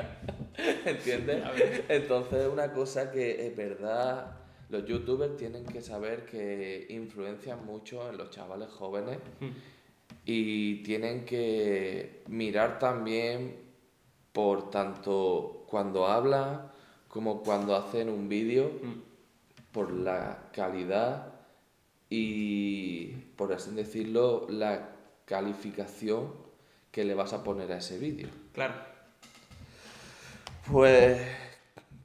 ¿entiendes? 0.86 1.44
Entonces, 1.88 2.48
una 2.52 2.74
cosa 2.74 3.12
que 3.12 3.48
es 3.48 3.56
verdad, 3.56 4.38
los 4.70 4.86
youtubers 4.86 5.38
tienen 5.38 5.66
que 5.66 5.82
saber 5.82 6.26
que 6.26 6.88
influencian 6.90 7.66
mucho 7.66 8.10
en 8.10 8.18
los 8.18 8.30
chavales 8.30 8.70
jóvenes 8.70 9.20
y 10.26 10.84
tienen 10.84 11.26
que 11.26 12.24
mirar 12.28 12.78
también 12.80 13.56
por 14.34 14.70
tanto 14.70 15.66
cuando 15.68 16.08
hablan 16.08 16.72
como 17.08 17.44
cuando 17.44 17.76
hacen 17.76 18.10
un 18.10 18.30
vídeo 18.30 18.72
por 19.72 19.92
la 19.92 20.50
calidad 20.54 21.34
y 22.10 23.08
por 23.36 23.54
así 23.54 23.72
decirlo 23.72 24.48
la 24.50 24.90
calificación 25.26 26.34
que 26.92 27.06
le 27.06 27.14
vas 27.14 27.32
a 27.34 27.44
poner 27.44 27.72
a 27.72 27.78
ese 27.78 27.98
vídeo 27.98 28.28
Claro. 28.54 28.74
pues 30.72 31.22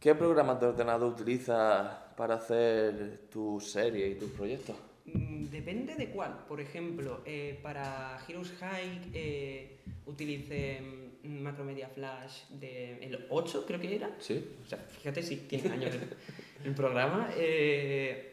¿Qué 0.00 0.14
programas 0.14 0.60
de 0.60 0.66
ordenador 0.66 1.12
utilizas 1.12 1.88
para 2.16 2.36
hacer 2.36 3.22
tus 3.30 3.70
series 3.72 4.16
y 4.16 4.18
tus 4.20 4.30
proyectos? 4.30 4.76
Mm, 5.06 5.46
Depende 5.46 5.96
de 5.96 6.10
cuál. 6.10 6.44
Por 6.46 6.60
ejemplo, 6.60 7.22
eh, 7.24 7.58
para 7.62 8.18
Heroes 8.28 8.52
High 8.60 9.10
eh, 9.12 9.78
utilicé 10.06 10.80
mm, 11.24 11.28
Macromedia 11.42 11.88
Flash 11.88 12.44
del 12.50 13.26
8, 13.30 13.64
creo 13.66 13.80
que 13.80 13.96
era. 13.96 14.10
Sí. 14.20 14.44
O 14.64 14.68
sea, 14.68 14.78
fíjate 14.78 15.22
si 15.22 15.36
tiene 15.38 15.70
años 15.72 15.94
el, 16.64 16.74
programa. 16.74 17.30
Eh, 17.36 18.32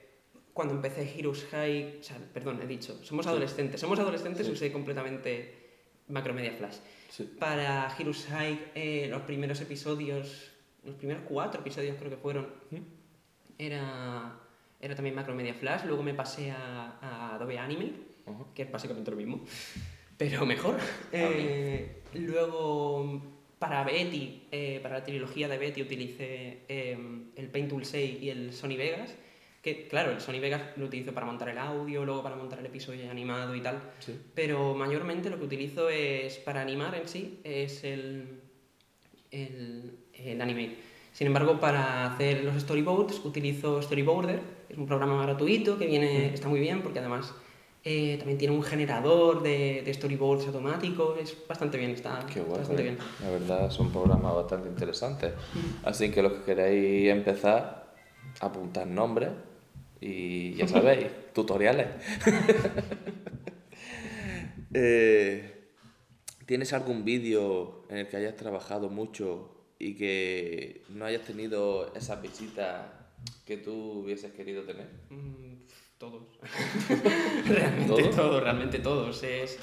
cuando 0.54 0.76
empecé 0.76 1.12
Heroes 1.18 1.46
High, 1.52 1.98
o 2.00 2.04
sea, 2.04 2.18
perdón, 2.34 2.62
he 2.62 2.68
dicho, 2.68 3.04
somos 3.04 3.26
adolescentes. 3.28 3.80
Somos 3.80 4.00
adolescentes, 4.00 4.48
usé 4.48 4.72
completamente 4.72 5.64
Macromedia 6.10 6.54
Flash. 6.54 6.78
Para 7.40 7.96
Heroes 7.98 8.26
High, 8.30 8.72
eh, 8.76 9.08
los 9.10 9.22
primeros 9.22 9.62
episodios, 9.62 10.52
los 10.84 10.96
primeros 10.96 11.24
cuatro 11.28 11.62
episodios 11.62 11.96
creo 11.98 12.10
que 12.10 12.18
fueron, 12.18 12.48
era, 13.58 14.40
era 14.80 14.96
también 14.96 15.16
Macromedia 15.16 15.54
Flash. 15.54 15.86
Luego 15.86 16.04
me 16.04 16.14
pasé 16.14 16.52
a, 16.52 16.98
a 17.02 17.36
Adobe 17.36 17.58
Animate, 17.58 17.94
Ujú. 18.26 18.48
que 18.54 18.64
es 18.64 18.72
básicamente 18.72 19.12
lo 19.12 19.18
mismo, 19.18 19.42
pero 20.18 20.46
mejor. 20.46 20.78
Eh, 21.12 22.02
luego, 22.14 23.22
para 23.64 23.82
Betty, 23.86 24.42
eh, 24.52 24.82
para 24.84 25.00
la 25.00 25.06
trilogía 25.06 25.48
de 25.48 25.58
Betty, 25.58 25.82
utilicé 25.82 26.64
eh, 26.68 26.98
el 27.38 27.48
Paint 27.48 27.70
Tool 27.70 27.86
6 27.86 28.22
y 28.22 28.30
el 28.30 28.52
Sony 28.52 28.76
Vegas. 28.76 29.16
Que, 29.62 29.88
claro, 29.88 30.12
el 30.12 30.20
Sony 30.20 30.42
Vegas 30.42 30.62
lo 30.76 30.88
utilizo 30.88 31.14
para 31.14 31.26
montar 31.26 31.48
el 31.48 31.58
audio, 31.58 32.04
luego 32.04 32.22
para 32.22 32.36
montar 32.36 32.60
el 32.60 32.66
episodio 32.66 33.10
animado 33.10 33.56
y 33.56 33.62
tal. 33.62 33.80
Sí. 34.00 34.20
Pero 34.36 34.76
mayormente 34.76 35.30
lo 35.30 35.38
que 35.38 35.46
utilizo 35.46 35.88
es 35.88 36.36
para 36.40 36.62
animar 36.62 36.94
en 36.96 37.08
sí, 37.08 37.40
es 37.46 37.86
el, 37.86 38.42
el, 39.32 39.98
el 40.14 40.42
Animate. 40.42 40.76
Sin 41.14 41.28
embargo, 41.28 41.62
para 41.62 42.12
hacer 42.12 42.44
los 42.44 42.62
storyboards 42.62 43.24
utilizo 43.24 43.82
Storyboarder, 43.82 44.42
es 44.68 44.78
un 44.78 44.88
programa 44.88 45.24
gratuito 45.24 45.78
que 45.78 45.88
viene, 45.88 46.34
está 46.34 46.50
muy 46.50 46.60
bien 46.60 46.82
porque 46.82 47.00
además 47.00 47.34
eh, 47.86 48.16
también 48.18 48.38
tiene 48.38 48.56
un 48.56 48.64
generador 48.64 49.44
de, 49.44 49.82
de 49.84 49.94
storyboards 49.94 50.48
automático, 50.48 51.18
es 51.20 51.36
bastante 51.48 51.78
bien, 51.78 51.92
está, 51.92 52.26
Qué 52.34 52.40
bastante 52.40 52.82
bien. 52.82 52.98
La 53.22 53.30
verdad, 53.30 53.70
son 53.70 53.92
programas 53.92 54.34
bastante 54.36 54.70
interesantes. 54.70 55.34
Así 55.84 56.10
que 56.10 56.22
los 56.22 56.32
que 56.34 56.44
queráis 56.44 57.10
empezar, 57.10 57.94
apuntad 58.40 58.86
nombres 58.86 59.32
y 60.00 60.54
ya 60.54 60.68
sabéis, 60.68 61.08
tutoriales. 61.34 61.88
Eh, 64.76 65.70
¿Tienes 66.48 66.74
algún 66.74 67.06
vídeo 67.06 67.86
en 67.90 67.98
el 67.98 68.08
que 68.08 68.18
hayas 68.18 68.36
trabajado 68.36 68.90
mucho 68.90 69.52
y 69.78 69.94
que 69.94 70.82
no 70.90 71.06
hayas 71.06 71.22
tenido 71.22 71.94
esas 71.94 72.20
visitas 72.24 72.88
que 73.46 73.58
tú 73.58 74.00
hubieses 74.00 74.32
querido 74.32 74.64
tener? 74.64 74.88
Mm. 75.12 75.43
realmente 77.48 78.04
todos, 78.16 78.44
realmente 78.44 78.80
todos. 78.80 79.24
Es, 79.24 79.60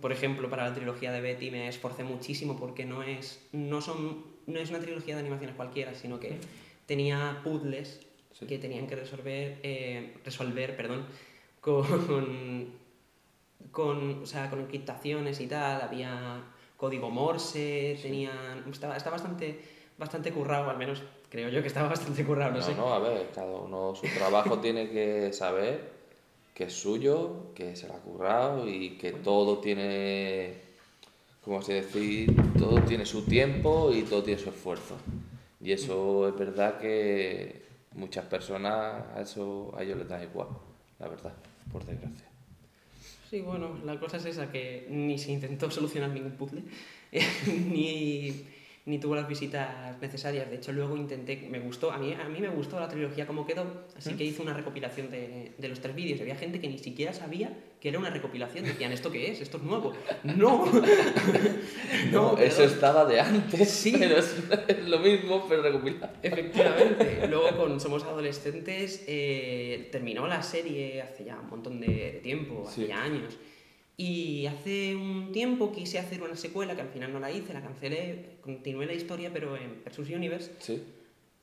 por 0.00 0.12
ejemplo, 0.12 0.48
para 0.50 0.68
la 0.68 0.74
trilogía 0.74 1.12
de 1.12 1.20
Betty 1.20 1.50
me 1.50 1.68
esforcé 1.68 2.04
muchísimo 2.04 2.58
porque 2.58 2.84
no 2.84 3.02
es, 3.02 3.46
no 3.52 3.80
son, 3.80 4.24
no 4.46 4.58
es 4.58 4.70
una 4.70 4.80
trilogía 4.80 5.14
de 5.14 5.20
animaciones 5.20 5.56
cualquiera, 5.56 5.94
sino 5.94 6.20
que 6.20 6.38
tenía 6.86 7.40
puzzles 7.44 8.00
Sí. 8.32 8.46
que 8.46 8.58
tenían 8.58 8.86
que 8.86 8.96
resolver, 8.96 9.58
eh, 9.62 10.14
resolver 10.24 10.76
perdón, 10.76 11.04
con, 11.60 12.70
con, 13.70 14.22
o 14.22 14.26
sea, 14.26 14.50
con 14.50 14.60
encriptaciones 14.60 15.40
y 15.40 15.46
tal. 15.46 15.82
Había 15.82 16.42
código 16.76 17.10
Morse, 17.10 17.98
tenían, 18.02 18.64
estaba, 18.70 18.96
está 18.96 19.10
bastante, 19.10 19.60
bastante 19.98 20.32
currado, 20.32 20.70
al 20.70 20.78
menos 20.78 21.02
creo 21.32 21.48
yo 21.48 21.62
que 21.62 21.68
estaba 21.68 21.88
bastante 21.88 22.24
currado, 22.26 22.52
no, 22.52 22.58
No, 22.58 22.62
sé. 22.62 22.74
no, 22.74 22.92
a 22.92 22.98
ver, 22.98 23.30
cada 23.34 23.50
uno 23.56 23.94
su 23.94 24.06
trabajo 24.08 24.58
tiene 24.58 24.90
que 24.90 25.32
saber 25.32 25.90
que 26.54 26.64
es 26.64 26.74
suyo, 26.74 27.54
que 27.54 27.74
se 27.74 27.88
lo 27.88 27.94
ha 27.94 27.98
currado 28.00 28.68
y 28.68 28.98
que 28.98 29.12
todo 29.12 29.56
tiene, 29.58 30.52
como 31.42 31.60
así 31.60 31.72
decir, 31.72 32.30
todo 32.58 32.82
tiene 32.82 33.06
su 33.06 33.22
tiempo 33.24 33.90
y 33.94 34.02
todo 34.02 34.22
tiene 34.22 34.38
su 34.38 34.50
esfuerzo. 34.50 34.96
Y 35.58 35.72
eso 35.72 36.28
es 36.28 36.36
verdad 36.38 36.78
que 36.78 37.62
muchas 37.94 38.26
personas 38.26 39.02
a 39.16 39.22
eso 39.22 39.72
a 39.74 39.82
ellos 39.82 39.96
les 39.96 40.08
da 40.08 40.22
igual, 40.22 40.48
la 40.98 41.08
verdad, 41.08 41.32
por 41.72 41.82
desgracia. 41.86 42.26
Sí, 43.30 43.40
bueno, 43.40 43.78
la 43.86 43.98
cosa 43.98 44.18
es 44.18 44.26
esa, 44.26 44.52
que 44.52 44.86
ni 44.90 45.16
se 45.18 45.32
intentó 45.32 45.70
solucionar 45.70 46.10
ningún 46.10 46.32
puzzle, 46.32 46.62
ni, 47.70 48.44
ni 48.84 48.98
tuvo 48.98 49.14
las 49.14 49.28
visitas 49.28 50.00
necesarias. 50.00 50.50
De 50.50 50.56
hecho, 50.56 50.72
luego 50.72 50.96
intenté, 50.96 51.46
me 51.50 51.60
gustó, 51.60 51.92
a 51.92 51.98
mí, 51.98 52.14
a 52.14 52.28
mí 52.28 52.40
me 52.40 52.48
gustó 52.48 52.80
la 52.80 52.88
trilogía 52.88 53.26
como 53.28 53.46
quedó, 53.46 53.64
así 53.96 54.14
que 54.14 54.24
hice 54.24 54.42
una 54.42 54.54
recopilación 54.54 55.10
de, 55.10 55.52
de 55.56 55.68
los 55.68 55.80
tres 55.80 55.94
vídeos. 55.94 56.20
Había 56.20 56.34
gente 56.36 56.60
que 56.60 56.68
ni 56.68 56.78
siquiera 56.78 57.12
sabía 57.12 57.56
que 57.80 57.88
era 57.90 57.98
una 57.98 58.10
recopilación. 58.10 58.64
Decían, 58.64 58.90
¿esto 58.92 59.10
qué 59.12 59.30
es? 59.30 59.40
¿Esto 59.40 59.58
es 59.58 59.62
nuevo? 59.62 59.92
¡No! 60.24 60.64
No, 62.10 62.36
eso 62.38 62.64
estaba 62.64 63.04
de 63.04 63.20
antes, 63.20 63.70
Sí. 63.70 63.92
pero 63.98 64.16
es, 64.18 64.36
es 64.68 64.88
lo 64.88 64.98
mismo, 64.98 65.46
pero 65.48 65.62
recopilado. 65.62 66.12
Efectivamente. 66.22 67.26
Luego 67.28 67.56
con 67.56 67.80
Somos 67.80 68.02
Adolescentes 68.04 69.04
eh, 69.06 69.88
terminó 69.92 70.26
la 70.26 70.42
serie 70.42 71.02
hace 71.02 71.24
ya 71.24 71.38
un 71.38 71.48
montón 71.50 71.80
de, 71.80 71.86
de 71.86 72.20
tiempo, 72.22 72.64
hace 72.66 72.82
Sí. 72.82 72.86
ya 72.88 73.02
años. 73.02 73.36
Y 73.96 74.46
hace 74.46 74.96
un 74.96 75.32
tiempo 75.32 75.70
quise 75.70 75.98
hacer 75.98 76.22
una 76.22 76.36
secuela 76.36 76.74
que 76.74 76.80
al 76.80 76.88
final 76.88 77.12
no 77.12 77.20
la 77.20 77.30
hice, 77.30 77.52
la 77.52 77.60
cancelé, 77.62 78.36
continué 78.40 78.86
la 78.86 78.94
historia 78.94 79.30
pero 79.32 79.56
en 79.56 79.82
Versus 79.84 80.08
Universe. 80.08 80.50
Sí, 80.58 80.82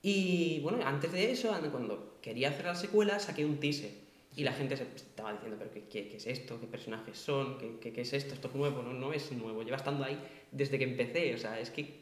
Y 0.01 0.59
bueno, 0.61 0.79
antes 0.85 1.11
de 1.11 1.31
eso, 1.31 1.53
an- 1.53 1.69
cuando 1.71 2.17
quería 2.21 2.49
hacer 2.49 2.65
la 2.65 2.75
secuela, 2.75 3.19
saqué 3.19 3.45
un 3.45 3.59
teaser. 3.59 3.91
Y 4.35 4.43
la 4.43 4.53
gente 4.53 4.77
se 4.77 4.83
estaba 4.95 5.33
diciendo, 5.33 5.57
pero 5.59 5.71
¿qué, 5.71 5.83
qué, 5.89 6.07
qué 6.07 6.17
es 6.17 6.25
esto? 6.27 6.59
¿Qué 6.59 6.67
personajes 6.67 7.17
son? 7.17 7.57
¿Qué, 7.57 7.77
qué, 7.81 7.91
qué 7.93 8.01
es 8.01 8.13
esto? 8.13 8.33
¿Esto 8.33 8.47
es 8.47 8.55
nuevo? 8.55 8.81
No, 8.83 8.93
no 8.93 9.11
es 9.13 9.31
nuevo. 9.31 9.63
Lleva 9.63 9.77
estando 9.77 10.03
ahí 10.03 10.17
desde 10.51 10.77
que 10.77 10.85
empecé. 10.85 11.33
O 11.33 11.37
sea, 11.37 11.59
es 11.59 11.69
que 11.71 11.93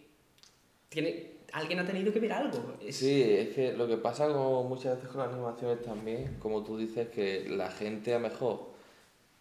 tiene, 0.89 1.31
alguien 1.53 1.79
ha 1.79 1.85
tenido 1.85 2.11
que 2.13 2.19
ver 2.19 2.33
algo. 2.33 2.75
Es- 2.85 2.97
Sí, 2.97 3.21
es 3.23 3.49
que 3.49 3.73
lo 3.73 3.87
que 3.87 3.97
pasa 3.97 4.27
con 4.31 4.67
muchas 4.69 4.95
veces 4.97 5.09
con 5.09 5.21
las 5.21 5.33
animaciones 5.33 5.81
también, 5.83 6.35
como 6.39 6.63
tú 6.63 6.77
dices, 6.77 7.07
que 7.09 7.45
la 7.49 7.71
gente 7.71 8.13
a 8.13 8.19
lo 8.19 8.27
mejor 8.29 8.76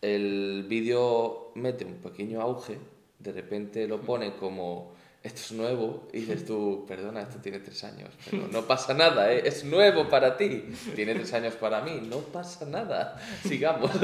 el 0.02 0.64
vídeo 0.68 1.52
mete 1.54 1.84
un 1.84 1.94
pequeño 1.96 2.40
auge, 2.40 2.78
de 3.18 3.32
repente 3.32 3.86
lo 3.88 4.00
pone 4.00 4.36
como 4.36 4.94
esto 5.22 5.40
es 5.40 5.52
nuevo 5.52 6.06
y 6.12 6.20
dices 6.20 6.44
tú, 6.44 6.84
perdona, 6.86 7.22
esto 7.22 7.38
tiene 7.38 7.58
tres 7.60 7.82
años, 7.84 8.10
pero 8.30 8.46
no 8.52 8.62
pasa 8.66 8.94
nada, 8.94 9.32
¿eh? 9.32 9.42
es 9.44 9.64
nuevo 9.64 10.08
para 10.08 10.36
ti, 10.36 10.64
tiene 10.94 11.14
tres 11.14 11.32
años 11.32 11.54
para 11.56 11.80
mí, 11.82 12.00
no 12.08 12.18
pasa 12.18 12.64
nada, 12.66 13.18
sigamos. 13.42 13.90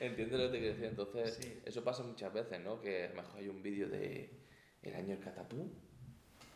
¿Entiendes 0.00 0.38
lo 0.38 0.46
que 0.46 0.52
te 0.52 0.58
quiero 0.58 0.74
decir? 0.74 0.84
Entonces, 0.84 1.38
Sí. 1.40 1.60
eso 1.64 1.82
pasa 1.82 2.02
muchas 2.02 2.32
veces, 2.32 2.60
¿no? 2.60 2.80
Que 2.80 3.04
a 3.06 3.08
lo 3.08 3.14
mejor 3.16 3.38
hay 3.38 3.48
un 3.48 3.62
vídeo 3.62 3.88
de 3.88 4.30
el 4.82 4.94
año 4.94 5.08
del 5.08 5.20
catapum 5.20 5.68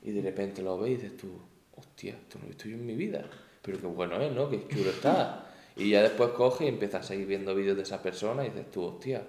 y 0.02 0.12
de 0.12 0.22
repente 0.22 0.62
lo 0.62 0.78
ves 0.78 0.92
y 0.92 0.94
dices 0.96 1.16
tú, 1.16 1.40
hostia, 1.72 2.12
esto 2.14 2.38
no 2.38 2.42
lo 2.44 2.46
he 2.46 2.54
visto 2.54 2.68
yo 2.68 2.76
en 2.76 2.86
mi 2.86 2.94
vida. 2.94 3.24
Pero 3.62 3.80
qué 3.80 3.86
bueno 3.86 4.20
es, 4.20 4.32
¿no? 4.32 4.48
Qué 4.48 4.66
chulo 4.68 4.90
está. 4.90 5.53
Y 5.76 5.90
ya 5.90 6.02
después 6.02 6.30
coges 6.30 6.66
y 6.66 6.68
empiezas 6.68 7.04
a 7.04 7.08
seguir 7.08 7.26
viendo 7.26 7.54
vídeos 7.54 7.76
de 7.76 7.82
esa 7.82 8.02
persona 8.02 8.44
y 8.44 8.50
dices 8.50 8.70
tú, 8.70 8.84
hostia, 8.84 9.26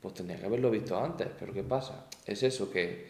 pues 0.00 0.14
tendría 0.14 0.38
que 0.38 0.46
haberlo 0.46 0.70
visto 0.70 0.98
antes. 0.98 1.28
Pero 1.38 1.52
¿qué 1.52 1.62
pasa? 1.62 2.06
Es 2.26 2.42
eso, 2.42 2.70
que 2.70 3.06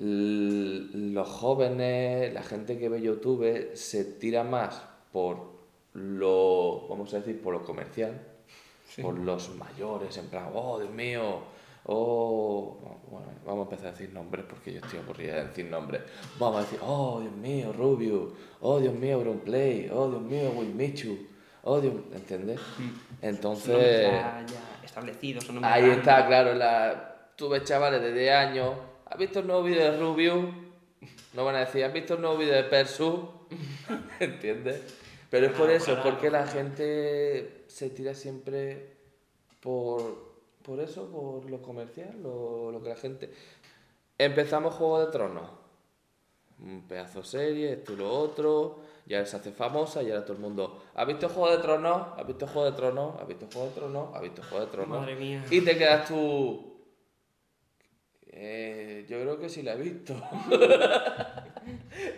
los 0.00 1.28
jóvenes, 1.28 2.32
la 2.32 2.42
gente 2.42 2.78
que 2.78 2.88
ve 2.88 3.00
YouTube, 3.00 3.70
se 3.74 4.04
tira 4.04 4.44
más 4.44 4.82
por 5.12 5.58
lo, 5.94 6.86
vamos 6.88 7.12
a 7.14 7.18
decir, 7.18 7.40
por 7.40 7.52
lo 7.52 7.64
comercial, 7.64 8.20
por 9.02 9.18
los 9.18 9.54
mayores, 9.56 10.16
en 10.16 10.26
plan, 10.26 10.50
oh, 10.54 10.78
Dios 10.78 10.92
mío, 10.92 11.40
oh, 11.86 12.76
bueno, 13.10 13.26
vamos 13.44 13.66
a 13.66 13.70
empezar 13.70 13.88
a 13.88 13.92
decir 13.92 14.12
nombres 14.12 14.44
porque 14.48 14.72
yo 14.72 14.80
estoy 14.80 15.00
aburrida 15.00 15.36
de 15.36 15.44
decir 15.46 15.64
nombres. 15.66 16.02
Vamos 16.38 16.58
a 16.58 16.62
decir, 16.62 16.78
oh, 16.82 17.20
Dios 17.20 17.34
mío, 17.34 17.72
Rubio, 17.72 18.32
oh, 18.60 18.78
Dios 18.78 18.94
mío, 18.94 19.16
Auronplay, 19.16 19.90
oh, 19.92 20.08
Dios 20.08 20.22
mío, 20.22 20.52
Wilmichu, 20.56 21.12
oh, 21.12 21.37
Dios, 21.62 21.94
¿entiendes? 22.12 22.60
Entonces, 23.20 23.76
ya, 24.02 24.44
ya 24.46 24.80
establecidos. 24.84 25.48
ahí 25.62 25.82
grandes. 25.82 25.98
está, 25.98 26.26
claro, 26.26 26.54
la, 26.54 27.30
tú 27.36 27.48
ves 27.48 27.64
chavales 27.64 28.00
de 28.00 28.12
10 28.12 28.34
años, 28.34 28.74
¿has 29.06 29.18
visto 29.18 29.40
el 29.40 29.46
nuevo 29.46 29.62
vídeo 29.62 29.90
de 29.92 29.98
Rubio? 29.98 30.54
No 31.34 31.44
van 31.44 31.56
a 31.56 31.60
decir, 31.60 31.84
¿has 31.84 31.92
visto 31.92 32.14
el 32.14 32.20
nuevo 32.22 32.36
vídeo 32.38 32.54
de 32.54 32.64
Persu? 32.64 33.28
¿Entiendes? 34.20 34.82
Pero 35.30 35.46
es 35.46 35.52
por 35.52 35.66
Claro, 35.66 35.72
eso, 35.72 35.94
claro, 35.94 36.02
porque 36.02 36.30
la 36.30 36.44
claro. 36.44 36.52
gente 36.52 37.64
se 37.68 37.90
tira 37.90 38.14
siempre 38.14 38.96
por, 39.60 40.32
por 40.62 40.80
eso, 40.80 41.06
por 41.10 41.50
lo 41.50 41.60
comercial, 41.60 42.14
lo, 42.22 42.70
lo 42.72 42.82
que 42.82 42.88
la 42.88 42.96
gente... 42.96 43.30
Empezamos 44.16 44.74
Juego 44.74 45.04
de 45.04 45.12
Tronos. 45.12 45.50
Un 46.60 46.82
pedazo 46.88 47.20
de 47.20 47.26
serie, 47.26 47.72
esto 47.74 47.92
y 47.92 47.96
lo 47.96 48.10
otro, 48.10 48.80
ya 49.06 49.24
se 49.26 49.36
hace 49.36 49.52
famosa 49.52 50.02
y 50.02 50.10
ahora 50.10 50.24
todo 50.24 50.34
el 50.36 50.42
mundo, 50.42 50.77
¿has 50.98 51.06
visto 51.06 51.28
Juego 51.28 51.56
de 51.56 51.62
Tronos? 51.62 52.08
¿Has 52.18 52.26
visto 52.26 52.46
Juego 52.46 52.70
de 52.70 52.76
Tronos? 52.76 53.20
¿Has 53.20 53.28
visto 53.28 53.46
Juego 53.52 53.68
de 53.68 53.74
Tronos? 53.74 54.14
¿Has 54.14 54.22
visto 54.22 54.42
Juego 54.42 54.64
de 54.66 54.70
Tronos? 54.72 55.00
Madre 55.00 55.16
mía. 55.16 55.44
Y 55.50 55.60
te 55.60 55.76
quedas 55.78 56.08
tú. 56.08 56.64
eh, 58.26 59.06
yo 59.08 59.20
creo 59.20 59.38
que 59.38 59.48
sí 59.48 59.62
la 59.62 59.74
he 59.74 59.78
visto. 59.78 60.14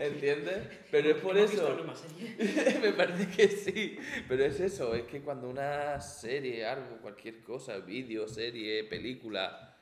¿Entiendes? 0.00 0.68
Pero 0.90 1.10
es 1.10 1.16
por 1.16 1.36
¿Hemos 1.36 1.50
visto 1.50 1.68
eso. 1.68 2.80
Me 2.82 2.92
parece 2.92 3.28
que 3.30 3.48
sí, 3.48 3.98
pero 4.28 4.44
es 4.44 4.60
eso, 4.60 4.94
es 4.94 5.04
que 5.04 5.22
cuando 5.22 5.48
una 5.48 6.00
serie, 6.00 6.66
algo, 6.66 6.98
cualquier 7.00 7.42
cosa, 7.42 7.78
vídeo, 7.78 8.28
serie, 8.28 8.84
película, 8.84 9.76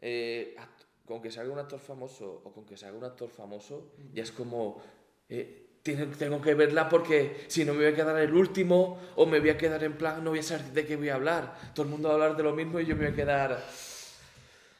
eh, 0.00 0.56
con 1.04 1.22
que 1.22 1.30
salga 1.30 1.52
un 1.52 1.58
actor 1.58 1.78
famoso 1.80 2.42
o 2.44 2.52
con 2.52 2.64
que 2.66 2.76
salga 2.76 2.98
un 2.98 3.04
actor 3.04 3.28
famoso, 3.30 3.92
ya 4.12 4.22
es 4.22 4.32
como, 4.32 4.82
eh, 5.28 5.63
tengo 5.84 6.40
que 6.40 6.54
verla 6.54 6.88
porque 6.88 7.44
si 7.48 7.64
no 7.64 7.72
me 7.74 7.84
voy 7.84 7.92
a 7.92 7.94
quedar 7.94 8.18
el 8.18 8.32
último 8.34 9.00
o 9.16 9.26
me 9.26 9.38
voy 9.38 9.50
a 9.50 9.58
quedar 9.58 9.84
en 9.84 9.92
plan, 9.92 10.24
no 10.24 10.30
voy 10.30 10.38
a 10.38 10.42
saber 10.42 10.64
de 10.72 10.86
qué 10.86 10.96
voy 10.96 11.10
a 11.10 11.14
hablar. 11.16 11.54
Todo 11.74 11.84
el 11.84 11.90
mundo 11.90 12.08
va 12.08 12.14
a 12.14 12.16
hablar 12.16 12.36
de 12.36 12.42
lo 12.42 12.54
mismo 12.54 12.80
y 12.80 12.86
yo 12.86 12.96
me 12.96 13.04
voy 13.04 13.12
a 13.12 13.16
quedar... 13.16 13.64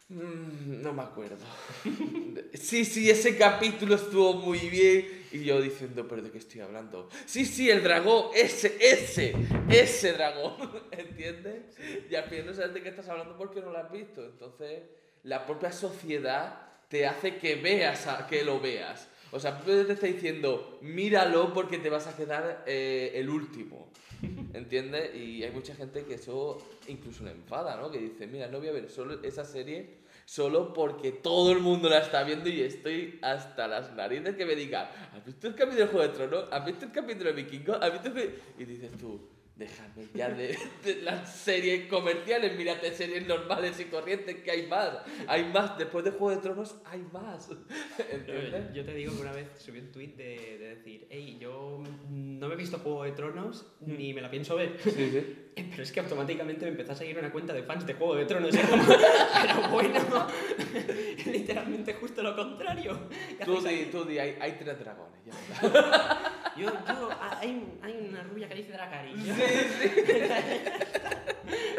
Mm, 0.09 0.83
No 0.83 0.93
me 0.93 1.03
acuerdo. 1.03 1.37
Sí, 2.55 2.85
sí, 2.85 3.11
ese 3.11 3.37
capítulo 3.37 3.97
estuvo 3.97 4.35
muy 4.35 4.59
bien. 4.71 5.25
Y 5.33 5.43
yo 5.45 5.61
diciendo, 5.61 6.07
¿pero 6.09 6.23
de 6.23 6.31
qué 6.31 6.39
estoy 6.39 6.61
hablando? 6.61 7.09
Sí, 7.27 7.45
sí, 7.45 7.69
el 7.69 7.83
dragón, 7.83 8.27
ese, 8.35 8.77
ese, 8.81 9.35
ese 9.69 10.13
dragón. 10.13 10.55
¿Entiendes? 10.93 11.63
Y 12.09 12.15
al 12.15 12.25
final 12.25 12.47
no 12.47 12.55
sabes 12.55 12.73
de 12.75 12.83
qué 12.83 12.91
estás 12.91 13.09
hablando 13.09 13.37
porque 13.37 13.61
no 13.61 13.71
lo 13.73 13.79
has 13.79 13.91
visto. 13.91 14.25
Entonces, 14.25 14.83
la 15.25 15.45
propia 15.45 15.73
sociedad 15.73 16.61
te 16.89 17.07
hace 17.07 17.37
que 17.39 17.57
veas, 17.57 18.07
a- 18.07 18.27
que 18.29 18.45
lo 18.45 18.61
veas. 18.61 19.09
O 19.35 19.41
sea, 19.41 19.61
te 19.61 19.81
está 19.93 20.07
diciendo, 20.07 20.79
míralo 20.81 21.53
porque 21.53 21.79
te 21.79 21.91
vas 21.91 22.07
a 22.07 22.17
quedar 22.17 22.63
eh, 22.69 23.11
el 23.17 23.29
último. 23.29 23.89
¿Entiendes? 24.55 25.13
Y 25.17 25.43
hay 25.43 25.51
mucha 25.51 25.75
gente 25.75 26.05
que 26.05 26.15
eso 26.15 26.59
incluso 26.87 27.25
le 27.25 27.33
enfada, 27.33 27.77
¿no? 27.77 27.91
Que 27.91 27.99
dice, 27.99 28.29
mira, 28.29 28.47
no 28.47 28.61
voy 28.61 28.69
a 28.69 28.73
ver 28.73 28.89
solo 28.89 29.21
esa 29.25 29.45
serie 29.45 30.05
solo 30.25 30.73
porque 30.73 31.11
todo 31.11 31.51
el 31.51 31.59
mundo 31.59 31.89
la 31.89 31.99
está 31.99 32.23
viendo 32.23 32.49
y 32.49 32.61
estoy 32.63 33.19
hasta 33.23 33.67
las 33.67 33.93
narices 33.95 34.37
que 34.37 34.47
me 34.47 34.55
digan, 34.55 34.89
¿has 35.13 35.25
visto 35.25 35.49
el 35.49 35.57
capítulo 35.57 35.87
de 35.87 35.91
Juego 35.91 36.09
de 36.09 36.15
Tronos? 36.15 36.49
¿Has 36.53 36.65
visto 36.65 36.85
el 36.85 36.93
capítulo 36.93 37.33
de 37.33 37.43
Vikingo? 37.43 37.75
¿Has 37.75 37.93
visto 37.93 38.15
que...? 38.15 38.39
Y 38.57 38.65
dices 38.65 38.93
tú, 38.97 39.21
déjame 39.57 40.09
ya 40.15 40.31
de, 40.31 40.59
de 40.85 41.03
las 41.03 41.33
series 41.33 41.87
comerciales, 41.89 42.57
mírate 42.57 42.93
series 42.93 43.27
normales 43.27 43.79
y 43.79 43.85
corrientes 43.85 44.37
que 44.43 44.51
hay 44.51 44.67
más. 44.67 44.99
Hay 45.27 45.45
más, 45.45 45.79
después 45.79 46.05
de 46.05 46.11
Juego 46.11 46.31
de 46.31 46.39
Tronos 46.39 46.77
hay 46.85 47.05
más. 47.13 47.51
¿Entiendes? 48.11 48.73
Yo 48.75 48.85
te 48.85 48.95
digo 48.95 49.15
que 49.15 49.23
una 49.23 49.33
vez 49.33 49.49
subí 49.59 49.79
un 49.79 49.93
tweet 49.93 50.15
de, 50.17 50.59
de 50.59 50.75
decir, 50.77 51.07
hey, 51.11 51.39
yo 51.41 51.83
no 52.11 52.49
me 52.49 52.55
he 52.55 52.57
visto 52.57 52.79
Juego 52.79 53.05
de 53.05 53.13
Tronos 53.13 53.67
ni 53.81 54.13
me 54.13 54.21
la 54.21 54.31
pienso 54.31 54.57
ver. 54.57 54.77
Sí, 54.83 54.91
sí. 54.91 55.41
Pero 55.55 55.83
es 55.83 55.93
que 55.93 56.01
automáticamente 56.01 56.65
me 56.65 56.73
empezó 56.73 56.93
a 56.93 56.97
seguir 56.97 57.17
una 57.17 57.31
cuenta 57.31 57.53
de 57.53 57.63
fans 57.63 57.87
de 57.87 57.95
Juego 57.95 58.17
de 58.17 58.27
Tronos. 58.27 58.57
como, 58.71 58.83
Pero 58.87 59.69
bueno, 59.71 60.27
literalmente 61.27 61.95
justo 61.95 62.23
lo 62.23 62.35
contrario. 62.35 63.09
¿Qué 63.39 63.45
Tú 63.45 63.61
di, 63.61 63.85
tú 63.85 64.05
di, 64.05 64.19
hay, 64.19 64.37
hay 64.41 64.53
tres 64.59 64.79
dragones. 64.81 65.21
Ya. 65.25 66.31
Yo, 66.57 66.67
yo, 66.67 66.73
ah, 67.11 67.39
hay, 67.41 67.79
hay 67.83 68.07
una 68.11 68.23
rubia 68.23 68.49
que 68.49 68.55
dice 68.55 68.73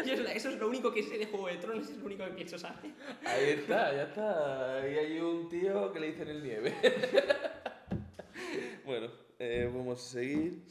Yo 0.06 0.12
es 0.12 0.20
la- 0.20 0.32
eso 0.32 0.50
es 0.50 0.58
lo 0.58 0.68
único 0.68 0.92
que 0.92 1.02
sé 1.02 1.18
de 1.18 1.26
Juego 1.26 1.48
de 1.48 1.56
Tronos, 1.56 1.88
es 1.90 1.96
lo 1.98 2.06
único 2.06 2.24
que 2.24 2.30
pienso 2.32 2.58
saber. 2.58 2.92
Ahí 3.24 3.50
está, 3.50 3.92
ya 3.94 4.02
está. 4.04 4.76
Ahí 4.82 4.96
hay 4.96 5.18
un 5.20 5.48
tío 5.48 5.92
que 5.92 6.00
le 6.00 6.06
dicen 6.12 6.28
el 6.28 6.42
nieve. 6.42 6.74
bueno, 8.84 9.08
eh, 9.38 9.70
vamos 9.74 10.00
a 10.00 10.02
seguir. 10.12 10.62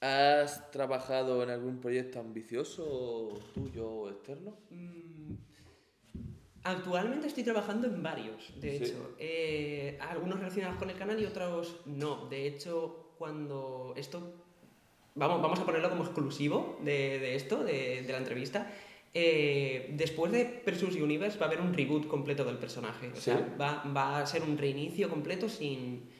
¿Has 0.00 0.70
trabajado 0.70 1.42
en 1.42 1.50
algún 1.50 1.80
proyecto 1.80 2.20
ambicioso 2.20 3.38
tuyo 3.54 3.88
o 3.88 4.10
externo? 4.10 4.56
Mm, 4.70 5.34
Actualmente 6.64 7.28
estoy 7.28 7.44
trabajando 7.44 7.86
en 7.86 8.02
varios, 8.02 8.52
de 8.60 8.78
Sí. 8.78 8.84
hecho. 8.84 9.14
Eh, 9.20 9.96
algunos 10.00 10.38
relacionados 10.40 10.76
con 10.78 10.90
el 10.90 10.98
canal 10.98 11.20
y 11.20 11.24
otros 11.24 11.76
no. 11.86 12.26
De 12.28 12.46
hecho, 12.48 13.05
cuando 13.18 13.94
esto... 13.96 14.32
Vamos, 15.14 15.40
vamos 15.40 15.58
a 15.60 15.64
ponerlo 15.64 15.88
como 15.88 16.04
exclusivo 16.04 16.78
de, 16.82 17.18
de 17.18 17.36
esto, 17.36 17.64
de, 17.64 18.02
de 18.02 18.12
la 18.12 18.18
entrevista. 18.18 18.70
Eh, 19.14 19.92
después 19.94 20.30
de 20.30 20.44
Persus 20.44 20.94
Universe 20.96 21.38
va 21.38 21.46
a 21.46 21.48
haber 21.48 21.62
un 21.62 21.72
reboot 21.72 22.06
completo 22.06 22.44
del 22.44 22.58
personaje. 22.58 23.08
O 23.12 23.16
sea, 23.16 23.56
va, 23.58 23.82
va 23.96 24.18
a 24.18 24.26
ser 24.26 24.42
un 24.42 24.58
reinicio 24.58 25.08
completo 25.08 25.48
sin, 25.48 26.10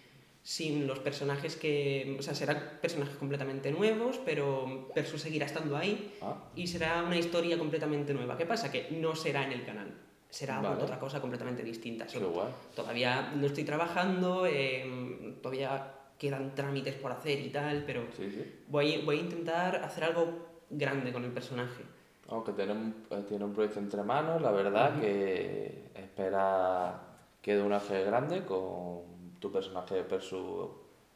sin 0.42 0.86
los 0.86 1.00
personajes 1.00 1.56
que... 1.56 2.16
O 2.18 2.22
sea, 2.22 2.34
serán 2.34 2.78
personajes 2.80 3.16
completamente 3.16 3.70
nuevos, 3.70 4.18
pero 4.24 4.88
Persus 4.94 5.20
seguirá 5.20 5.44
estando 5.44 5.76
ahí 5.76 6.14
Ah, 6.22 6.44
y 6.56 6.66
será 6.66 7.02
una 7.02 7.18
historia 7.18 7.58
completamente 7.58 8.14
nueva. 8.14 8.38
¿Qué 8.38 8.46
pasa? 8.46 8.72
Que 8.72 8.88
no 8.92 9.14
será 9.14 9.44
en 9.44 9.52
el 9.52 9.66
canal, 9.66 9.94
será 10.30 10.62
Vale. 10.62 10.82
otra 10.82 10.98
cosa 10.98 11.20
completamente 11.20 11.62
distinta. 11.62 12.08
Solo- 12.08 12.48
todavía 12.74 13.30
no 13.36 13.44
estoy 13.46 13.64
trabajando, 13.64 14.46
eh, 14.46 15.34
todavía 15.42 15.92
quedan 16.18 16.54
trámites 16.54 16.94
por 16.94 17.12
hacer 17.12 17.38
y 17.40 17.50
tal, 17.50 17.84
pero 17.86 18.02
Sí, 18.16 18.30
sí. 18.30 18.60
voy, 18.68 19.02
voy 19.04 19.18
a 19.18 19.20
intentar 19.20 19.76
hacer 19.76 20.04
algo 20.04 20.46
grande 20.70 21.12
con 21.12 21.24
el 21.24 21.30
personaje. 21.30 21.82
Aunque 22.28 22.52
tiene 22.52 22.72
un, 22.72 22.94
eh, 23.10 23.24
tiene 23.28 23.44
un 23.44 23.52
proyecto 23.52 23.78
entre 23.78 24.02
manos, 24.02 24.42
la 24.42 24.50
verdad 24.50 24.98
que 25.00 25.90
espera 25.94 27.00
que 27.40 27.54
dé 27.54 27.62
un 27.62 27.72
auge 27.72 28.02
grande 28.04 28.44
con 28.44 29.02
tu 29.38 29.52
personaje 29.52 29.94
de 29.94 30.02
Persu 30.04 30.70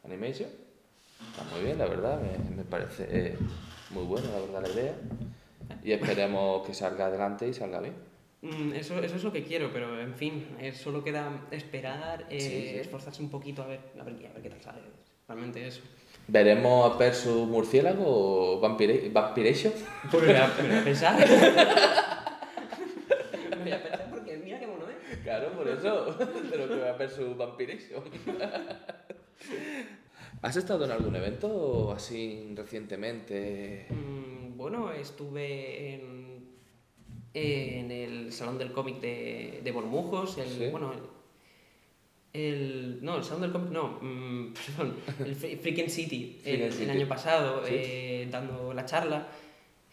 Animation. 0.05 0.49
Está 1.29 1.43
muy 1.53 1.63
bien, 1.65 1.77
la 1.77 1.85
verdad, 1.87 2.19
me, 2.21 2.55
me 2.55 2.63
parece 2.63 3.07
eh, 3.09 3.37
muy 3.89 4.05
buena, 4.05 4.29
la 4.29 4.39
verdad, 4.39 4.61
la 4.61 4.69
idea. 4.69 4.93
Y 5.83 5.91
esperemos 5.91 6.65
que 6.65 6.73
salga 6.73 7.07
adelante 7.07 7.47
y 7.47 7.53
salga 7.53 7.79
bien. 7.81 7.93
Mm, 8.41 8.73
Eso, 8.73 8.99
eso 9.03 9.15
es 9.17 9.23
lo 9.23 9.31
que 9.31 9.43
quiero, 9.43 9.71
pero 9.71 9.99
en 9.99 10.15
fin, 10.15 10.47
eh, 10.59 10.73
solo 10.73 11.03
queda 11.03 11.45
esperar, 11.51 12.25
eh, 12.29 12.39
Sí, 12.39 12.69
sí. 12.71 12.77
esforzarse 12.79 13.21
un 13.21 13.29
poquito 13.29 13.61
a 13.61 13.67
ver, 13.67 13.79
a 13.99 14.03
ver, 14.03 14.15
qué- 14.15 14.27
a 14.27 14.33
ver 14.33 14.41
qué 14.41 14.49
tal 14.49 14.61
sale. 14.61 14.81
Realmente 15.27 15.67
eso. 15.67 15.81
¿Veremos 16.27 16.91
a 16.91 16.97
Persu 16.97 17.45
Murciélago 17.45 18.03
o 18.05 18.59
Vampire, 18.59 19.09
Vampiration? 19.09 19.73
Pues 20.09 20.23
me 20.23 20.33
voy 20.33 20.41
a, 20.41 20.47
me 20.61 20.67
voy 20.69 20.77
a 20.77 20.83
pensar. 20.83 21.17
me 23.49 23.55
voy 23.63 23.71
a 23.71 23.81
pensar 23.83 24.09
porque 24.09 24.37
mira 24.43 24.59
qué 24.59 24.67
mono 24.67 24.85
es. 24.89 25.17
Claro, 25.19 25.51
por 25.53 25.67
eso, 25.67 26.13
de 26.51 26.57
lo 26.57 26.67
que 26.67 26.75
va 26.79 26.91
a 26.91 26.97
Persu 26.97 27.35
Vampiration. 27.35 28.03
¿Has 30.41 30.55
estado 30.55 30.85
en 30.85 30.91
algún 30.91 31.15
evento 31.15 31.91
así 31.91 32.51
recientemente? 32.55 33.87
Mm, 33.89 34.57
bueno, 34.57 34.91
estuve 34.91 35.95
en, 35.95 36.30
en 37.33 37.91
el 37.91 38.31
Salón 38.33 38.57
del 38.57 38.71
Cómic 38.71 38.99
de, 38.99 39.61
de 39.63 39.71
Bormujos, 39.71 40.37
el, 40.37 40.47
Sí. 40.49 40.67
bueno, 40.71 40.91
el, 40.93 40.99
el- 42.33 42.99
no, 43.03 43.17
el 43.17 43.23
Salón 43.23 43.41
del 43.41 43.51
Cómic, 43.51 43.71
no, 43.71 43.99
mm, 44.01 44.53
perdón, 44.77 44.95
el 45.25 45.35
Fre- 45.35 45.57
Freaking 45.59 45.89
City, 45.89 46.39
el, 46.45 46.61
el 46.61 46.89
año 46.89 47.07
pasado, 47.07 47.65
Sí. 47.65 47.73
eh, 47.75 48.27
dando 48.31 48.73
la 48.73 48.85
charla, 48.85 49.27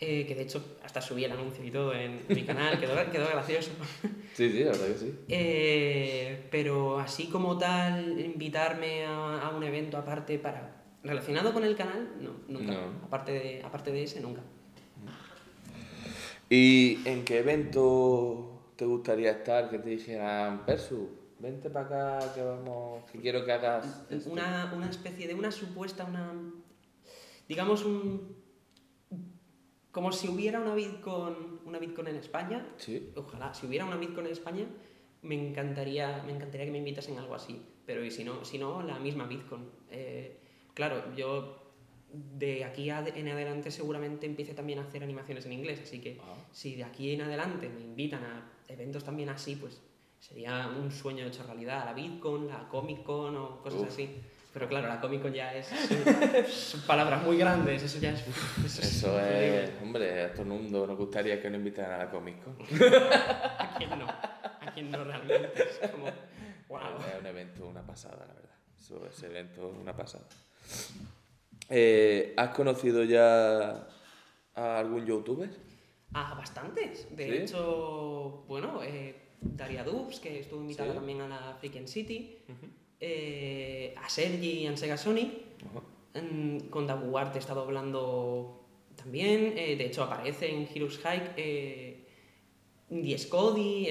eh, 0.00 0.24
que 0.26 0.34
de 0.36 0.42
hecho 0.42 0.78
hasta 0.84 1.00
subí 1.00 1.24
el 1.24 1.32
anuncio 1.32 1.64
y 1.64 1.70
todo 1.72 1.92
en 1.92 2.22
mi 2.28 2.42
canal, 2.44 2.78
quedó, 2.78 2.94
quedó 3.10 3.28
gracioso. 3.28 3.70
Sí, 4.34 4.52
sí, 4.52 4.60
la 4.60 4.70
verdad 4.70 4.86
que 4.86 4.98
sí. 4.98 5.14
Eh, 5.28 6.46
pero 6.48 7.00
así 7.00 7.26
como 7.26 7.58
tal, 7.58 8.20
invitarme 8.20 9.04
a, 9.04 9.40
a 9.48 9.56
un 9.56 9.64
evento 9.64 9.96
aparte 9.96 10.38
para 10.38 10.76
relacionado 11.02 11.52
con 11.52 11.64
el 11.64 11.74
canal, 11.74 12.08
no, 12.20 12.30
nunca. 12.46 12.72
No. 12.72 13.04
Aparte, 13.06 13.32
de, 13.32 13.62
aparte 13.64 13.90
de 13.90 14.04
ese, 14.04 14.20
nunca. 14.20 14.42
¿Y 16.50 17.00
en 17.04 17.24
qué 17.24 17.38
evento 17.38 18.72
te 18.76 18.86
gustaría 18.86 19.32
estar? 19.32 19.68
Que 19.70 19.78
te 19.78 19.90
dijeran, 19.90 20.64
Persu, 20.64 21.10
vente 21.38 21.68
para 21.68 22.16
acá, 22.16 22.34
que 22.34 22.42
vamos, 22.42 23.04
que 23.10 23.20
quiero 23.20 23.44
que 23.44 23.52
hagas 23.52 24.06
esto"? 24.10 24.30
Una, 24.30 24.72
una 24.74 24.88
especie 24.88 25.26
de 25.26 25.34
una 25.34 25.50
supuesta, 25.50 26.04
una. 26.04 26.32
Digamos 27.48 27.84
un. 27.84 28.36
Como 29.90 30.12
si 30.12 30.28
hubiera 30.28 30.60
una 30.60 30.74
Bitcoin, 30.74 31.60
una 31.64 31.78
Bitcoin 31.78 32.08
en 32.08 32.16
España. 32.16 32.66
Sí. 32.76 33.12
Ojalá, 33.16 33.52
si 33.52 33.66
hubiera 33.66 33.84
una 33.84 33.96
Bitcoin 33.96 34.26
en 34.26 34.32
España, 34.32 34.66
me 35.22 35.34
encantaría, 35.34 36.22
me 36.24 36.32
encantaría 36.32 36.66
que 36.66 36.72
me 36.72 36.78
invitasen 36.78 37.16
a 37.18 37.22
algo 37.22 37.34
así. 37.34 37.60
Pero 37.84 38.04
y 38.04 38.10
si 38.10 38.22
no, 38.22 38.44
si 38.44 38.58
no 38.58 38.82
la 38.82 38.98
misma 38.98 39.26
Bitcoin. 39.26 39.68
Eh, 39.90 40.38
claro, 40.74 41.14
yo 41.16 41.67
de 42.12 42.64
aquí 42.64 42.88
en 42.90 43.28
adelante 43.28 43.70
seguramente 43.70 44.26
empiece 44.26 44.54
también 44.54 44.78
a 44.78 44.82
hacer 44.82 45.02
animaciones 45.02 45.44
en 45.46 45.52
inglés, 45.52 45.80
así 45.82 46.00
que 46.00 46.18
Ah. 46.22 46.34
si 46.52 46.74
de 46.76 46.84
aquí 46.84 47.12
en 47.12 47.20
adelante 47.22 47.68
me 47.68 47.80
invitan 47.80 48.24
a 48.24 48.50
eventos 48.68 49.04
también 49.04 49.28
así, 49.28 49.56
pues 49.56 49.80
sería 50.18 50.68
un 50.68 50.90
sueño 50.90 51.26
hecho 51.26 51.42
realidad. 51.44 51.84
La 51.84 51.92
Bitcoin, 51.92 52.48
la 52.48 52.66
Comic 52.68 53.02
Con 53.02 53.36
o 53.36 53.60
cosas 53.62 53.80
Uf. 53.82 53.88
así. 53.88 54.16
Pero 54.52 54.66
claro, 54.66 54.88
la 54.88 55.00
Comic 55.00 55.20
Con 55.22 55.32
ya 55.34 55.54
es. 55.54 55.68
son 56.52 56.80
palabras 56.82 57.22
muy 57.22 57.36
grandes, 57.36 57.82
eso 57.82 57.98
ya 57.98 58.10
es. 58.12 58.20
Eso, 58.64 58.82
Eso 58.82 59.12
increíble. 59.14 59.64
es, 59.64 59.70
hombre, 59.82 60.22
a 60.24 60.32
todo 60.32 60.42
el 60.42 60.48
mundo 60.48 60.86
nos 60.86 60.96
gustaría 60.96 61.40
que 61.40 61.50
nos 61.50 61.58
invitaran 61.58 62.00
a 62.00 62.04
la 62.04 62.10
Comic 62.10 62.42
Con. 62.42 62.56
¿A 62.62 63.74
quién 63.76 63.90
no? 63.98 64.08
¿A 64.08 64.72
quién 64.74 64.90
no 64.90 65.04
realmente? 65.04 65.52
Es 65.62 65.90
como. 65.90 66.06
¡Wow! 66.68 66.80
Es 67.14 67.20
un 67.20 67.26
evento, 67.26 67.66
una 67.66 67.82
pasada, 67.86 68.24
la 68.26 68.34
verdad. 68.34 68.50
Eso, 68.78 69.06
ese 69.06 69.26
evento, 69.26 69.68
una 69.68 69.94
pasada. 69.94 70.24
Eh, 71.68 72.34
¿Has 72.36 72.50
conocido 72.54 73.04
ya 73.04 73.86
a 74.54 74.78
algún 74.78 75.04
youtuber? 75.06 75.50
Ah, 76.14 76.34
bastantes. 76.36 77.14
De 77.16 77.26
¿Sí? 77.26 77.36
hecho, 77.42 78.44
bueno, 78.48 78.82
eh, 78.82 79.14
Daria 79.40 79.84
Dubs, 79.84 80.20
que 80.20 80.40
estuvo 80.40 80.60
invitada 80.60 80.90
Sí. 80.92 80.96
también 80.96 81.20
a 81.20 81.28
la 81.28 81.56
Freaking 81.58 81.88
City. 81.88 82.38
eh, 83.00 83.94
a 83.96 84.08
Sergi 84.08 84.50
y 84.62 84.66
a 84.66 84.76
Sega 84.76 84.96
Sony. 84.96 85.30
En- 86.14 86.66
con 86.68 86.84
Dabu 86.88 87.16
Arte 87.16 87.38
está 87.38 87.54
doblando 87.54 88.64
también. 88.96 89.54
de 89.54 89.84
hecho, 89.86 90.02
aparece 90.02 90.50
en 90.52 90.68
Heroes 90.74 90.98
Hike. 90.98 92.04
Diez 92.90 93.26
Cody. 93.26 93.86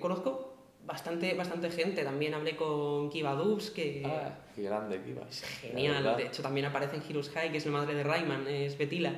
conozco 0.00 0.43
bastante, 0.86 1.34
bastante 1.34 1.70
gente. 1.70 2.02
También 2.04 2.34
hablé 2.34 2.56
con 2.56 3.10
Kiva 3.10 3.34
Dubs, 3.34 3.70
que 3.70 4.02
Ah, 4.04 4.38
qué 4.54 4.62
grande 4.62 5.00
iba. 5.08 5.26
es 5.28 5.42
genial. 5.60 6.16
De 6.16 6.26
hecho, 6.26 6.42
también 6.42 6.66
aparece 6.66 6.96
en 6.96 7.02
Heroes 7.08 7.30
High, 7.30 7.50
que 7.52 7.58
es 7.58 7.66
la 7.66 7.72
madre 7.72 7.94
de 7.94 8.02
Rayman, 8.02 8.46
es 8.48 8.76
Betila. 8.78 9.14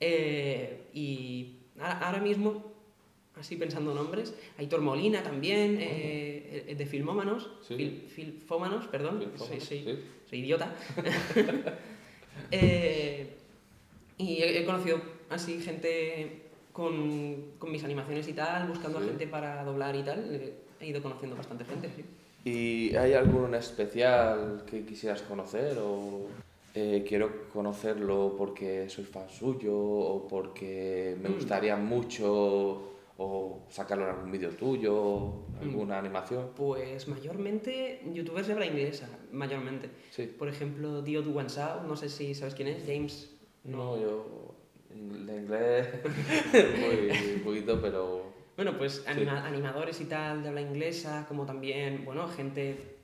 Eh, 0.00 0.84
y 0.94 1.56
ahora, 1.80 2.20
mismo, 2.20 2.72
así 3.36 3.56
pensando 3.56 3.94
nombres, 3.94 4.34
Aitor 4.58 4.80
Molina 4.80 5.22
también, 5.22 5.78
eh, 5.80 6.64
eh, 6.68 6.74
de 6.76 6.86
Filmómanos. 6.86 7.48
Sí. 7.66 7.74
Fil- 7.74 8.08
Filfómanos, 8.08 8.86
perdón. 8.88 9.18
Filfómanos, 9.20 9.48
soy, 9.48 9.60
soy- 9.60 9.84
sí. 9.84 10.04
soy 10.28 10.38
idiota. 10.40 10.74
Eh, 12.52 13.34
y 14.16 14.42
he, 14.42 14.60
he 14.60 14.64
conocido 14.64 15.00
así 15.28 15.60
gente 15.60 16.42
con, 16.72 17.52
con 17.58 17.72
mis 17.72 17.82
animaciones 17.84 18.28
y 18.28 18.32
tal, 18.32 18.68
buscando 18.68 18.98
Sí. 19.00 19.04
a 19.04 19.08
gente 19.08 19.26
para 19.26 19.64
doblar 19.64 19.96
y 19.96 20.02
tal. 20.04 20.52
He 20.80 20.86
ido 20.86 21.02
conociendo 21.02 21.36
bastante 21.36 21.64
gente, 21.64 21.90
sí. 21.94 22.04
¿Y 22.44 22.94
hay 22.96 23.12
alguno 23.14 23.48
en 23.48 23.54
especial 23.54 24.64
que 24.66 24.84
quisieras 24.84 25.22
conocer 25.22 25.76
o 25.80 26.28
eh, 26.74 27.04
quiero 27.06 27.48
conocerlo 27.52 28.34
porque 28.38 28.88
soy 28.88 29.04
fan 29.04 29.28
suyo 29.28 29.76
o 29.76 30.28
porque 30.28 31.16
me 31.20 31.28
Mm. 31.30 31.34
gustaría 31.34 31.76
mucho 31.76 32.94
o 33.20 33.66
sacarlo 33.68 34.04
en 34.04 34.10
algún 34.14 34.30
vídeo 34.30 34.50
tuyo, 34.50 35.42
alguna 35.60 35.98
animación? 35.98 36.50
Pues 36.54 37.08
mayormente 37.08 38.00
youtubers 38.14 38.46
de 38.46 38.52
habla 38.52 38.66
inglesa, 38.66 39.08
mayormente. 39.32 39.90
Sí. 40.10 40.26
Por 40.38 40.48
ejemplo, 40.48 41.02
Dio 41.02 41.22
Duansao, 41.22 41.82
no 41.82 41.96
sé 41.96 42.08
si 42.08 42.32
sabes 42.36 42.54
quién 42.54 42.68
es, 42.68 42.84
James. 42.86 43.34
No, 43.64 43.98
yo 44.00 44.54
de 44.90 45.36
inglés 45.36 45.88
muy 46.80 47.40
poquito, 47.42 47.80
pero 47.82 48.22
Bueno, 48.58 48.76
pues 48.76 49.04
anima- 49.06 49.46
animadores 49.46 50.00
y 50.00 50.06
tal 50.06 50.42
de 50.42 50.48
habla 50.48 50.60
inglesa, 50.60 51.26
como 51.28 51.46
también, 51.46 52.04
bueno, 52.04 52.26
gente 52.26 52.96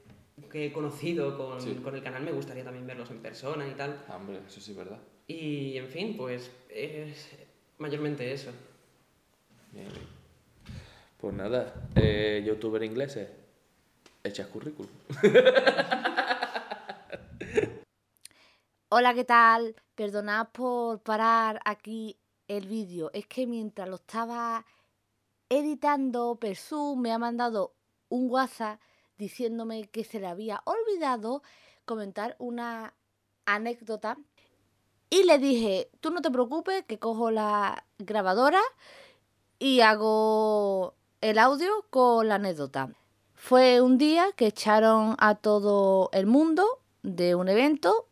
que 0.51 0.67
he 0.67 0.73
conocido 0.73 1.38
con, 1.38 1.61
Sí. 1.61 1.77
con 1.77 1.95
el 1.95 2.03
canal, 2.03 2.25
me 2.25 2.33
gustaría 2.33 2.64
también 2.64 2.88
verlos 2.88 3.09
en 3.12 3.21
persona 3.23 3.64
y 3.69 3.75
tal. 3.75 4.03
ah, 4.09 4.17
hombre, 4.17 4.40
eso 4.49 4.61
sí 4.61 4.73
es 4.73 4.77
verdad. 4.77 4.99
Y 5.29 5.77
en 5.79 5.87
fin, 5.87 6.17
pues 6.17 6.51
es 6.69 7.31
mayormente 7.79 8.33
eso. 8.33 8.51
Bien, 9.71 9.87
bien. 9.87 10.07
Pues 11.19 11.33
nada, 11.37 11.73
eh, 11.95 12.43
youtuber 12.45 12.83
ingleses, 12.83 13.29
echas 14.25 14.49
currículum. 14.49 14.90
Hola, 18.88 19.14
¿qué 19.14 19.23
tal? 19.25 19.77
Perdonad 19.95 20.49
por 20.49 21.01
parar 21.05 21.61
aquí 21.64 22.19
el 22.49 22.67
vídeo. 22.67 23.12
Es 23.14 23.29
que 23.29 23.47
mientras 23.47 23.88
lo 23.88 23.95
estaba 23.95 24.64
editando, 25.59 26.37
Persú 26.37 26.97
me 26.97 27.12
ha 27.12 27.19
mandado 27.19 27.75
un 28.09 28.31
WhatsApp 28.31 28.81
diciéndome 29.19 29.88
que 29.88 30.05
se 30.05 30.21
le 30.21 30.27
había 30.27 30.62
olvidado 30.64 31.43
comentar 31.85 32.37
una 32.38 32.95
anécdota. 33.47 34.17
Y 35.11 35.25
le 35.25 35.38
dije, 35.38 35.90
tú 36.01 36.11
no 36.11 36.23
te 36.23 36.31
preocupes, 36.31 36.85
que 36.85 36.99
cojo 36.99 37.31
la 37.31 37.87
grabadora 37.99 38.61
y 39.59 39.81
hago 39.81 40.95
el 41.21 41.38
audio 41.38 41.71
con 41.90 42.29
la 42.29 42.37
anécdota. 42.37 42.90
Fue 43.35 43.81
un 43.81 43.99
día 43.99 44.27
que 44.37 44.47
echaron 44.47 45.17
a 45.19 45.35
todo 45.35 46.11
el 46.12 46.27
mundo 46.27 46.67
de 47.03 47.35
un 47.35 47.49
evento 47.49 48.09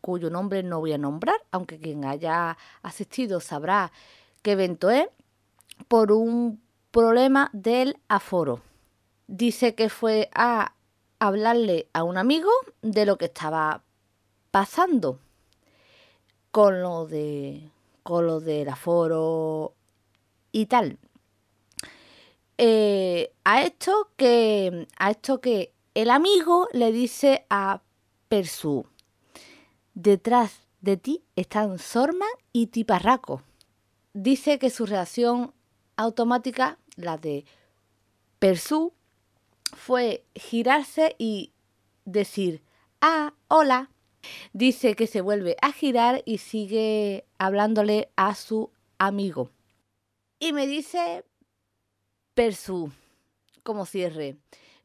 cuyo 0.00 0.30
nombre 0.30 0.62
no 0.62 0.80
voy 0.80 0.92
a 0.92 0.98
nombrar, 0.98 1.42
aunque 1.50 1.78
quien 1.78 2.04
haya 2.04 2.58
asistido 2.82 3.40
sabrá 3.40 3.92
qué 4.42 4.52
evento 4.52 4.90
es, 4.90 5.08
por 5.86 6.12
un 6.12 6.60
problema 6.90 7.50
del 7.52 7.98
aforo. 8.08 8.60
Dice 9.26 9.74
que 9.74 9.88
fue 9.88 10.30
a 10.34 10.74
hablarle 11.18 11.88
a 11.92 12.02
un 12.02 12.16
amigo 12.16 12.50
de 12.82 13.06
lo 13.06 13.18
que 13.18 13.26
estaba 13.26 13.82
pasando 14.50 15.18
con 16.50 16.82
lo 16.82 17.06
de 17.06 17.70
con 18.02 18.26
lo 18.26 18.40
del 18.40 18.68
aforo 18.68 19.74
y 20.50 20.66
tal. 20.66 20.98
Eh, 22.56 23.32
a 23.44 23.62
esto 23.62 24.10
que 24.16 24.88
a 24.98 25.10
esto 25.10 25.40
que 25.40 25.72
el 25.94 26.10
amigo 26.10 26.68
le 26.72 26.90
dice 26.90 27.44
a 27.50 27.82
Persú 28.28 28.86
detrás 29.94 30.68
de 30.80 30.96
ti 30.96 31.24
están 31.34 31.78
Sorman 31.78 32.28
y 32.52 32.68
Tiparraco. 32.68 33.42
Dice 34.12 34.58
que 34.58 34.70
su 34.70 34.86
reacción 34.86 35.52
automática, 35.98 36.78
la 36.96 37.18
de 37.18 37.44
Persú, 38.38 38.94
fue 39.76 40.24
girarse 40.34 41.14
y 41.18 41.52
decir, 42.06 42.62
ah, 43.02 43.34
hola. 43.48 43.90
Dice 44.52 44.94
que 44.94 45.06
se 45.06 45.20
vuelve 45.20 45.56
a 45.62 45.72
girar 45.72 46.22
y 46.24 46.38
sigue 46.38 47.24
hablándole 47.38 48.10
a 48.16 48.34
su 48.34 48.72
amigo. 48.98 49.50
Y 50.38 50.52
me 50.52 50.66
dice 50.66 51.24
Persú, 52.34 52.92
como 53.62 53.86
cierre, 53.86 54.36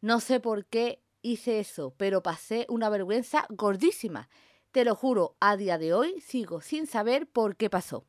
no 0.01 0.19
sé 0.19 0.39
por 0.39 0.65
qué 0.65 1.01
hice 1.21 1.59
eso, 1.59 1.93
pero 1.97 2.21
pasé 2.21 2.65
una 2.69 2.89
vergüenza 2.89 3.45
gordísima. 3.49 4.29
Te 4.71 4.85
lo 4.85 4.95
juro, 4.95 5.35
a 5.39 5.57
día 5.57 5.77
de 5.77 5.93
hoy 5.93 6.21
sigo 6.21 6.61
sin 6.61 6.87
saber 6.87 7.27
por 7.27 7.55
qué 7.55 7.69
pasó. 7.69 8.05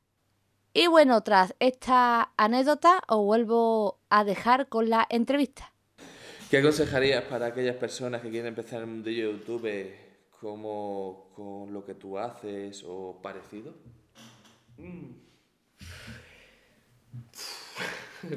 Y 0.76 0.88
bueno, 0.88 1.22
tras 1.22 1.54
esta 1.60 2.32
anécdota 2.36 3.00
os 3.06 3.24
vuelvo 3.24 4.00
a 4.10 4.24
dejar 4.24 4.68
con 4.68 4.90
la 4.90 5.06
entrevista. 5.08 5.72
¿Qué 6.50 6.58
aconsejarías 6.58 7.22
para 7.22 7.46
aquellas 7.46 7.76
personas 7.76 8.22
que 8.22 8.28
quieren 8.28 8.48
empezar 8.48 8.78
en 8.78 8.88
el 8.88 8.90
mundo 8.90 9.08
de 9.08 9.14
YouTube 9.14 9.94
como 10.40 11.30
con 11.36 11.72
lo 11.72 11.84
que 11.84 11.94
tú 11.94 12.18
haces 12.18 12.82
o 12.84 13.20
parecido? 13.22 13.72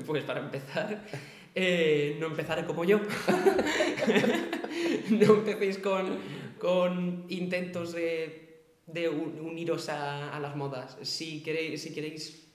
Pues 0.06 0.21
para 0.26 0.41
empezar, 0.41 1.02
eh, 1.56 2.17
no 2.19 2.28
empezaré 2.28 2.65
como 2.65 2.84
yo. 2.84 3.00
no 5.10 5.34
empecéis 5.36 5.78
con, 5.78 6.17
con 6.60 7.26
intentos 7.30 7.93
de, 7.93 8.46
de 8.88 9.10
un- 9.10 9.39
uniros 9.41 9.89
a, 9.89 10.36
a 10.36 10.39
las 10.39 10.56
modas. 10.56 10.97
Si 11.04 11.43
queréis, 11.43 11.82
si 11.84 11.93
queréis 11.93 12.47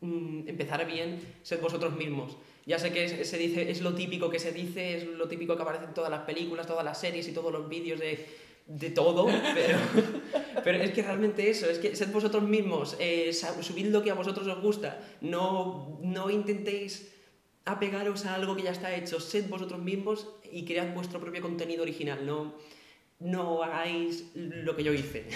mm, 0.00 0.48
empezar 0.48 0.86
bien, 0.86 1.20
sed 1.42 1.60
vosotros 1.60 1.94
mismos. 1.96 2.36
Ya 2.66 2.78
sé 2.78 2.92
que 2.92 3.04
es, 3.04 3.28
se 3.28 3.38
dice, 3.38 3.70
es 3.70 3.80
lo 3.80 3.94
típico 3.94 4.28
que 4.30 4.38
se 4.38 4.52
dice, 4.52 4.96
es 4.96 5.04
lo 5.06 5.26
típico 5.28 5.56
que 5.56 5.62
aparece 5.62 5.86
en 5.86 5.94
todas 5.94 6.10
las 6.10 6.22
películas, 6.22 6.66
todas 6.66 6.84
las 6.84 7.00
series 7.00 7.26
y 7.28 7.32
todos 7.32 7.50
los 7.52 7.68
vídeos 7.68 7.98
de, 7.98 8.26
de 8.66 8.90
todo, 8.90 9.26
pero, 9.54 9.78
pero 10.64 10.78
es 10.82 10.90
que 10.90 11.02
realmente 11.02 11.48
eso, 11.48 11.70
es 11.70 11.78
que 11.78 11.96
sed 11.96 12.12
vosotros 12.12 12.42
mismos, 12.42 12.96
eh, 13.00 13.32
subid 13.32 13.86
lo 13.86 14.02
que 14.02 14.10
a 14.10 14.14
vosotros 14.14 14.46
os 14.46 14.60
gusta, 14.60 15.00
no, 15.22 15.98
no 16.02 16.28
intentéis 16.28 17.10
apegaros 17.64 18.26
a 18.26 18.34
algo 18.34 18.54
que 18.54 18.64
ya 18.64 18.72
está 18.72 18.94
hecho, 18.94 19.18
sed 19.18 19.48
vosotros 19.48 19.80
mismos 19.80 20.26
y 20.52 20.66
cread 20.66 20.92
vuestro 20.94 21.20
propio 21.20 21.40
contenido 21.40 21.82
original, 21.82 22.26
no, 22.26 22.52
no 23.20 23.62
hagáis 23.62 24.30
lo 24.34 24.76
que 24.76 24.84
yo 24.84 24.92
hice, 24.92 25.26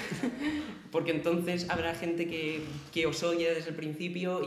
porque 0.92 1.10
entonces 1.10 1.68
habrá 1.68 1.94
gente 1.94 2.26
que, 2.28 2.62
que 2.92 3.06
os 3.06 3.22
odie 3.22 3.52
desde 3.54 3.70
el 3.70 3.76
principio 3.76 4.40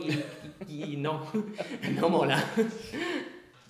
y, 0.68 0.96
no, 0.96 1.26
no 2.00 2.08
mola. 2.08 2.42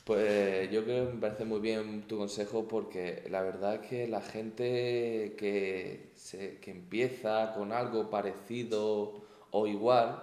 Pues 0.04 0.70
yo 0.70 0.84
creo 0.84 1.08
que 1.08 1.14
me 1.14 1.20
parece 1.20 1.44
muy 1.44 1.58
bien 1.60 2.02
tu 2.06 2.16
consejo 2.16 2.68
porque 2.68 3.24
la 3.28 3.42
verdad 3.42 3.74
es 3.82 3.88
que 3.88 4.06
la 4.06 4.20
gente 4.20 5.34
que, 5.36 6.12
se, 6.14 6.58
que 6.58 6.70
empieza 6.70 7.52
con 7.54 7.72
algo 7.72 8.08
parecido 8.08 9.24
o 9.50 9.66
igual, 9.66 10.22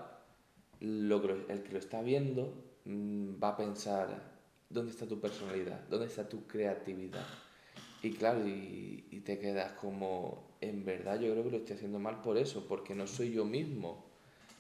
lo- 0.80 1.22
el 1.50 1.64
que 1.64 1.72
lo 1.74 1.80
está 1.80 2.02
viendo 2.02 2.54
mm, 2.86 3.44
va 3.44 3.50
a 3.50 3.58
pensar, 3.58 4.08
¿dónde 4.70 4.92
está 4.92 5.06
tu 5.06 5.20
personalidad? 5.20 5.82
¿Dónde 5.90 6.06
está 6.08 6.30
tu 6.30 6.48
creatividad? 6.48 7.26
Y 8.04 8.12
claro, 8.12 8.48
y, 8.48 9.06
y 9.10 9.22
te 9.22 9.40
quedas 9.40 9.72
como, 9.74 10.58
en 10.62 10.86
verdad 10.86 11.20
yo 11.20 11.32
creo 11.32 11.44
que 11.44 11.52
lo 11.52 11.58
estoy 11.58 11.78
haciendo 11.78 12.00
mal 12.00 12.22
por 12.22 12.38
eso, 12.38 12.68
porque 12.68 12.94
no 12.94 13.08
soy 13.08 13.32
yo 13.32 13.46
mismo. 13.46 14.06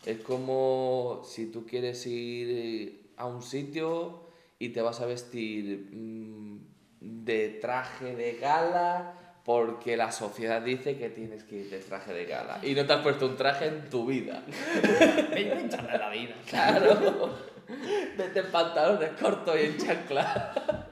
Es 0.06 0.20
como 0.22 1.22
si 1.26 1.48
tú 1.48 1.66
quieres 1.66 2.06
ir 2.08 3.12
a 3.16 3.26
un 3.26 3.42
sitio 3.42 4.24
y 4.60 4.70
te 4.70 4.82
vas 4.82 5.02
a 5.02 5.06
vestir 5.06 5.90
mm, 5.92 6.58
de 7.00 7.50
traje 7.62 8.16
de 8.16 8.38
gala 8.38 9.20
porque 9.46 9.98
la 9.98 10.12
sociedad 10.12 10.62
dice 10.62 10.98
que 10.98 11.10
tienes 11.10 11.44
que 11.44 11.58
ir 11.58 11.70
de 11.70 11.80
traje 11.80 12.14
de 12.14 12.26
gala 12.26 12.60
y 12.64 12.74
no 12.74 12.86
te 12.86 12.94
has 12.94 13.02
puesto 13.02 13.26
un 13.26 13.36
traje 13.36 13.68
en 13.68 13.90
tu 13.90 14.06
vida. 14.06 14.44
Inventarle 15.38 15.98
la 15.98 16.10
vida. 16.10 16.36
Claro. 16.48 17.54
Vete 18.18 18.40
en 18.40 18.52
pantalones 18.52 19.12
cortos 19.20 19.56
y 19.58 19.66
en 19.66 19.78
chancla. 19.78 20.83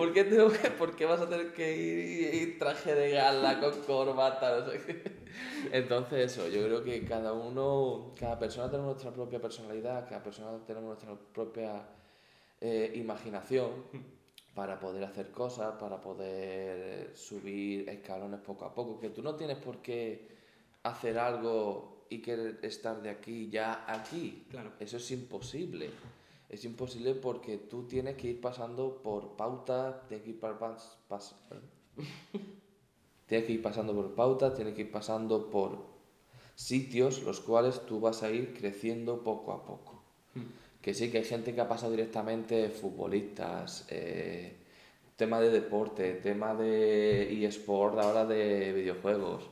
¿Por 0.00 0.14
qué, 0.14 0.24
tengo 0.24 0.48
que- 0.50 0.70
por 0.70 0.96
qué 0.96 1.04
vas 1.04 1.20
a 1.20 1.28
tener 1.28 1.52
que 1.52 1.76
ir, 1.76 2.34
ir 2.34 2.58
traje 2.58 2.94
de 2.94 3.10
gala 3.10 3.60
con 3.60 3.82
corbata? 3.82 4.60
No 4.60 4.70
sé 4.70 4.80
qué? 4.86 5.02
Entonces 5.72 6.32
eso, 6.32 6.48
yo 6.48 6.64
creo 6.64 6.82
que 6.82 7.04
cada 7.04 7.34
uno, 7.34 8.14
cada 8.18 8.38
persona 8.38 8.70
tenemos 8.70 8.92
nuestra 8.92 9.12
propia 9.12 9.38
personalidad, 9.42 10.08
cada 10.08 10.22
persona 10.22 10.58
tenemos 10.66 10.88
nuestra 10.88 11.14
propia 11.34 11.86
eh, 12.62 12.92
imaginación 12.94 13.70
para 14.54 14.80
poder 14.80 15.04
hacer 15.04 15.30
cosas, 15.32 15.74
para 15.78 16.00
poder 16.00 17.14
subir 17.14 17.86
escalones 17.90 18.40
poco 18.40 18.64
a 18.64 18.74
poco, 18.74 18.98
que 18.98 19.10
tú 19.10 19.22
no 19.22 19.34
tienes 19.36 19.58
por 19.58 19.82
qué 19.82 20.28
hacer 20.82 21.18
algo 21.18 22.06
y 22.08 22.22
querer 22.22 22.58
estar 22.62 23.02
de 23.02 23.10
aquí 23.10 23.50
ya 23.50 23.84
aquí. 23.86 24.46
Claro. 24.50 24.72
Eso 24.80 24.96
es 24.96 25.10
imposible. 25.10 25.90
Es 26.50 26.64
imposible 26.66 27.14
porque 27.14 27.56
tú 27.56 27.84
tienes 27.86 28.16
que 28.16 28.28
ir 28.28 28.40
pasando 28.42 29.00
por 29.02 29.36
pautas, 29.36 30.06
tienes 30.08 30.24
que 30.24 30.30
ir 30.32 30.40
par- 30.40 30.58
pas- 30.58 30.96
pas- 31.08 31.34
tienes 33.26 33.46
que 33.46 33.52
ir 33.52 33.62
pasando 33.62 33.94
por 33.94 34.14
pautas, 34.14 34.54
tienes 34.54 34.74
que 34.74 34.82
ir 34.82 34.90
pasando 34.90 35.48
por 35.50 35.78
sitios 36.56 37.22
los 37.22 37.40
cuales 37.40 37.86
tú 37.86 38.00
vas 38.00 38.22
a 38.22 38.30
ir 38.30 38.54
creciendo 38.54 39.22
poco 39.22 39.52
a 39.52 39.64
poco. 39.64 40.02
Que 40.82 40.94
sí, 40.94 41.10
que 41.10 41.18
hay 41.18 41.24
gente 41.24 41.54
que 41.54 41.60
ha 41.60 41.68
pasado 41.68 41.92
directamente 41.92 42.70
futbolistas, 42.70 43.86
eh, 43.90 44.56
tema 45.16 45.40
de 45.40 45.50
deporte, 45.50 46.14
tema 46.14 46.54
de 46.54 47.44
eSport, 47.46 47.98
ahora 47.98 48.24
de 48.26 48.72
videojuegos. 48.72 49.44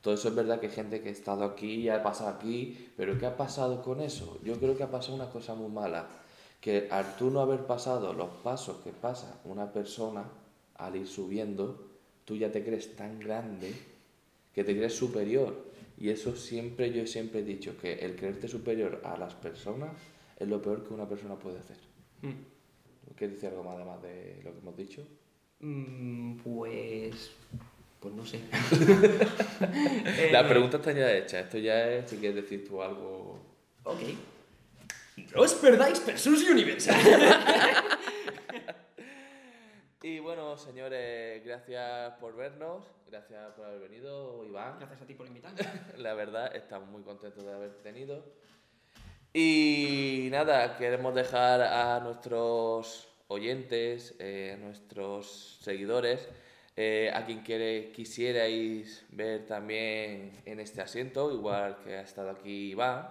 Todo 0.00 0.14
eso 0.14 0.28
es 0.28 0.34
verdad 0.36 0.60
que 0.60 0.66
hay 0.68 0.72
gente 0.72 1.02
que 1.02 1.08
ha 1.08 1.12
estado 1.12 1.44
aquí 1.44 1.74
y 1.82 1.88
ha 1.88 2.02
pasado 2.02 2.30
aquí, 2.30 2.90
pero 2.96 3.18
¿qué 3.18 3.26
ha 3.26 3.36
pasado 3.36 3.82
con 3.82 4.00
eso? 4.00 4.38
Yo 4.44 4.58
creo 4.60 4.76
que 4.76 4.84
ha 4.84 4.90
pasado 4.90 5.16
una 5.16 5.30
cosa 5.30 5.54
muy 5.54 5.70
mala, 5.70 6.08
que 6.66 6.88
al 6.90 7.14
tú 7.14 7.30
no 7.30 7.38
haber 7.38 7.60
pasado 7.60 8.12
los 8.12 8.28
pasos 8.42 8.78
que 8.82 8.90
pasa 8.90 9.40
una 9.44 9.72
persona 9.72 10.24
al 10.74 10.96
ir 10.96 11.06
subiendo, 11.06 11.86
tú 12.24 12.34
ya 12.36 12.50
te 12.50 12.64
crees 12.64 12.96
tan 12.96 13.20
grande 13.20 13.72
que 14.52 14.64
te 14.64 14.76
crees 14.76 14.96
superior. 14.96 15.54
Y 15.96 16.08
eso 16.08 16.34
siempre, 16.34 16.92
yo 16.92 17.06
siempre 17.06 17.38
he 17.38 17.44
dicho, 17.44 17.78
que 17.80 17.92
el 18.00 18.16
creerte 18.16 18.48
superior 18.48 19.00
a 19.04 19.16
las 19.16 19.32
personas 19.34 19.92
es 20.40 20.48
lo 20.48 20.60
peor 20.60 20.82
que 20.82 20.92
una 20.92 21.08
persona 21.08 21.36
puede 21.36 21.60
hacer. 21.60 21.76
¿Quieres 23.14 23.36
decir 23.36 23.50
algo 23.50 23.62
más 23.62 23.76
además 23.76 24.02
de 24.02 24.40
lo 24.42 24.52
que 24.52 24.58
hemos 24.58 24.76
dicho? 24.76 25.06
Mm, 25.60 26.38
pues. 26.38 27.30
Pues 28.00 28.12
no 28.12 28.26
sé. 28.26 28.40
La 30.32 30.40
Eh, 30.40 30.48
pregunta 30.48 30.78
está 30.78 30.90
ya 30.90 31.16
hecha, 31.16 31.38
esto 31.38 31.58
ya 31.58 31.88
es 31.92 32.10
si 32.10 32.16
quieres 32.16 32.42
decir 32.42 32.66
tú 32.66 32.82
algo... 32.82 33.38
Ok. 33.84 34.00
No 35.16 35.42
os 35.42 35.54
perdáis 35.54 36.00
Persus 36.00 36.48
Universe. 36.48 36.90
Y 40.06 40.20
bueno, 40.20 40.56
señores, 40.56 41.44
gracias 41.44 42.12
por 42.20 42.36
vernos, 42.36 42.84
gracias 43.08 43.52
por 43.54 43.64
haber 43.64 43.80
venido, 43.80 44.44
Iván. 44.44 44.78
Gracias 44.78 45.02
a 45.02 45.04
ti 45.04 45.14
por 45.14 45.26
invitarme. 45.26 45.58
La 45.98 46.14
verdad, 46.14 46.54
estamos 46.54 46.88
muy 46.90 47.02
contentos 47.02 47.44
de 47.44 47.52
haberte 47.52 47.82
tenido. 47.82 48.24
Y 49.32 50.28
nada, 50.30 50.76
queremos 50.76 51.12
dejar 51.12 51.60
a 51.60 51.98
nuestros 51.98 53.08
oyentes, 53.26 54.14
eh, 54.20 54.52
a 54.54 54.64
nuestros 54.64 55.58
seguidores, 55.60 56.28
eh, 56.76 57.10
a 57.12 57.24
quien 57.24 57.40
quiere, 57.40 57.90
quisierais 57.90 59.04
ver 59.08 59.44
también 59.44 60.40
en 60.44 60.60
este 60.60 60.82
asiento, 60.82 61.32
igual 61.32 61.78
que 61.82 61.96
ha 61.96 62.02
estado 62.02 62.30
aquí 62.30 62.70
Iván, 62.70 63.08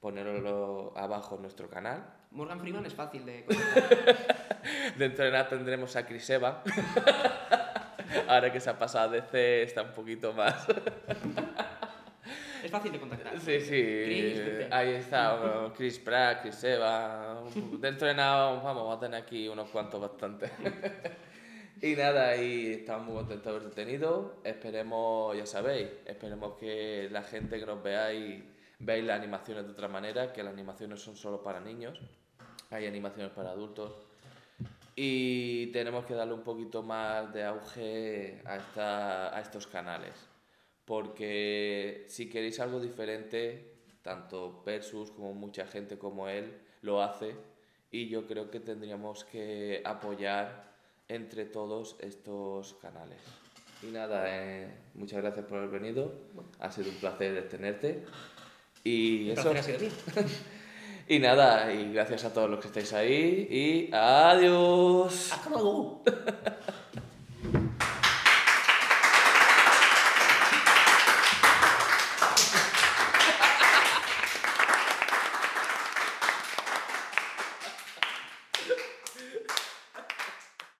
ponerlo 0.00 0.92
abajo 0.96 1.36
en 1.36 1.42
nuestro 1.42 1.68
canal. 1.68 2.04
Morgan 2.30 2.58
Freeman 2.60 2.86
es 2.86 2.94
fácil 2.94 3.24
de 3.24 3.44
contactar. 3.46 4.16
Dentro 4.96 5.24
de 5.24 5.30
nada 5.30 5.48
tendremos 5.48 5.94
a 5.96 6.06
Chris 6.06 6.28
Eva. 6.30 6.62
Ahora 8.28 8.52
que 8.52 8.60
se 8.60 8.70
ha 8.70 8.78
pasado 8.78 9.10
de 9.12 9.22
C 9.22 9.62
está 9.62 9.82
un 9.82 9.92
poquito 9.92 10.32
más. 10.32 10.66
es 12.64 12.70
fácil 12.70 12.92
de 12.92 13.00
contactar. 13.00 13.38
Sí, 13.38 13.60
sí. 13.60 14.02
Chris, 14.04 14.40
ahí 14.70 14.94
está. 14.94 15.36
bueno, 15.36 15.72
Chris 15.74 15.98
Pratt, 15.98 16.42
Chris 16.42 16.64
Eva. 16.64 17.42
Dentro 17.78 18.08
de 18.08 18.14
nada, 18.14 18.52
vamos, 18.62 18.96
a 18.96 19.00
tener 19.00 19.22
aquí 19.22 19.48
unos 19.48 19.68
cuantos 19.68 20.00
bastantes. 20.00 20.50
y 21.82 21.94
nada, 21.94 22.36
y 22.36 22.72
estamos 22.72 23.06
muy 23.06 23.14
contentos 23.16 23.44
de 23.44 23.50
haberte 23.50 23.84
tenido. 23.84 24.36
Esperemos, 24.44 25.36
ya 25.36 25.46
sabéis, 25.46 25.88
esperemos 26.06 26.54
que 26.58 27.08
la 27.10 27.22
gente 27.22 27.60
que 27.60 27.66
nos 27.66 27.82
veáis 27.82 28.42
veáis 28.80 29.04
las 29.04 29.18
animaciones 29.18 29.64
de 29.66 29.72
otra 29.72 29.88
manera, 29.88 30.32
que 30.32 30.42
las 30.42 30.52
animaciones 30.52 31.00
son 31.00 31.16
solo 31.16 31.42
para 31.42 31.60
niños. 31.60 32.00
Hay 32.70 32.86
animaciones 32.86 33.32
para 33.32 33.50
adultos. 33.50 33.92
Y 34.96 35.68
tenemos 35.68 36.04
que 36.04 36.14
darle 36.14 36.34
un 36.34 36.42
poquito 36.42 36.82
más 36.82 37.32
de 37.32 37.44
auge 37.44 38.42
a, 38.44 38.56
esta- 38.56 39.36
a 39.36 39.40
estos 39.40 39.66
canales. 39.66 40.14
Porque 40.84 42.04
si 42.08 42.28
queréis 42.28 42.58
algo 42.60 42.80
diferente, 42.80 43.72
tanto 44.02 44.62
Persus 44.64 45.10
como 45.12 45.32
mucha 45.34 45.66
gente 45.66 45.98
como 45.98 46.28
él 46.28 46.58
lo 46.82 47.02
hace. 47.02 47.34
Y 47.92 48.08
yo 48.08 48.26
creo 48.26 48.50
que 48.50 48.60
tendríamos 48.60 49.24
que 49.24 49.82
apoyar 49.84 50.70
entre 51.08 51.44
todos 51.44 51.96
estos 52.00 52.74
canales. 52.74 53.18
Y 53.82 53.86
nada, 53.86 54.24
eh, 54.28 54.68
muchas 54.94 55.22
gracias 55.22 55.46
por 55.46 55.58
haber 55.58 55.70
venido. 55.80 56.12
Ha 56.58 56.70
sido 56.70 56.90
un 56.90 56.96
placer 56.96 57.48
tenerte. 57.48 58.04
Y 58.84 59.30
eso. 59.30 59.50
ha 59.50 59.62
sido. 59.62 59.78
Y 61.08 61.18
nada, 61.18 61.72
y 61.72 61.92
gracias 61.92 62.24
a 62.24 62.32
todos 62.32 62.48
los 62.48 62.60
que 62.60 62.68
estáis 62.68 62.92
ahí. 62.92 63.48
Y 63.50 63.92
adiós. 63.92 65.32
¡Hasta 65.32 65.50
luego! 65.50 66.04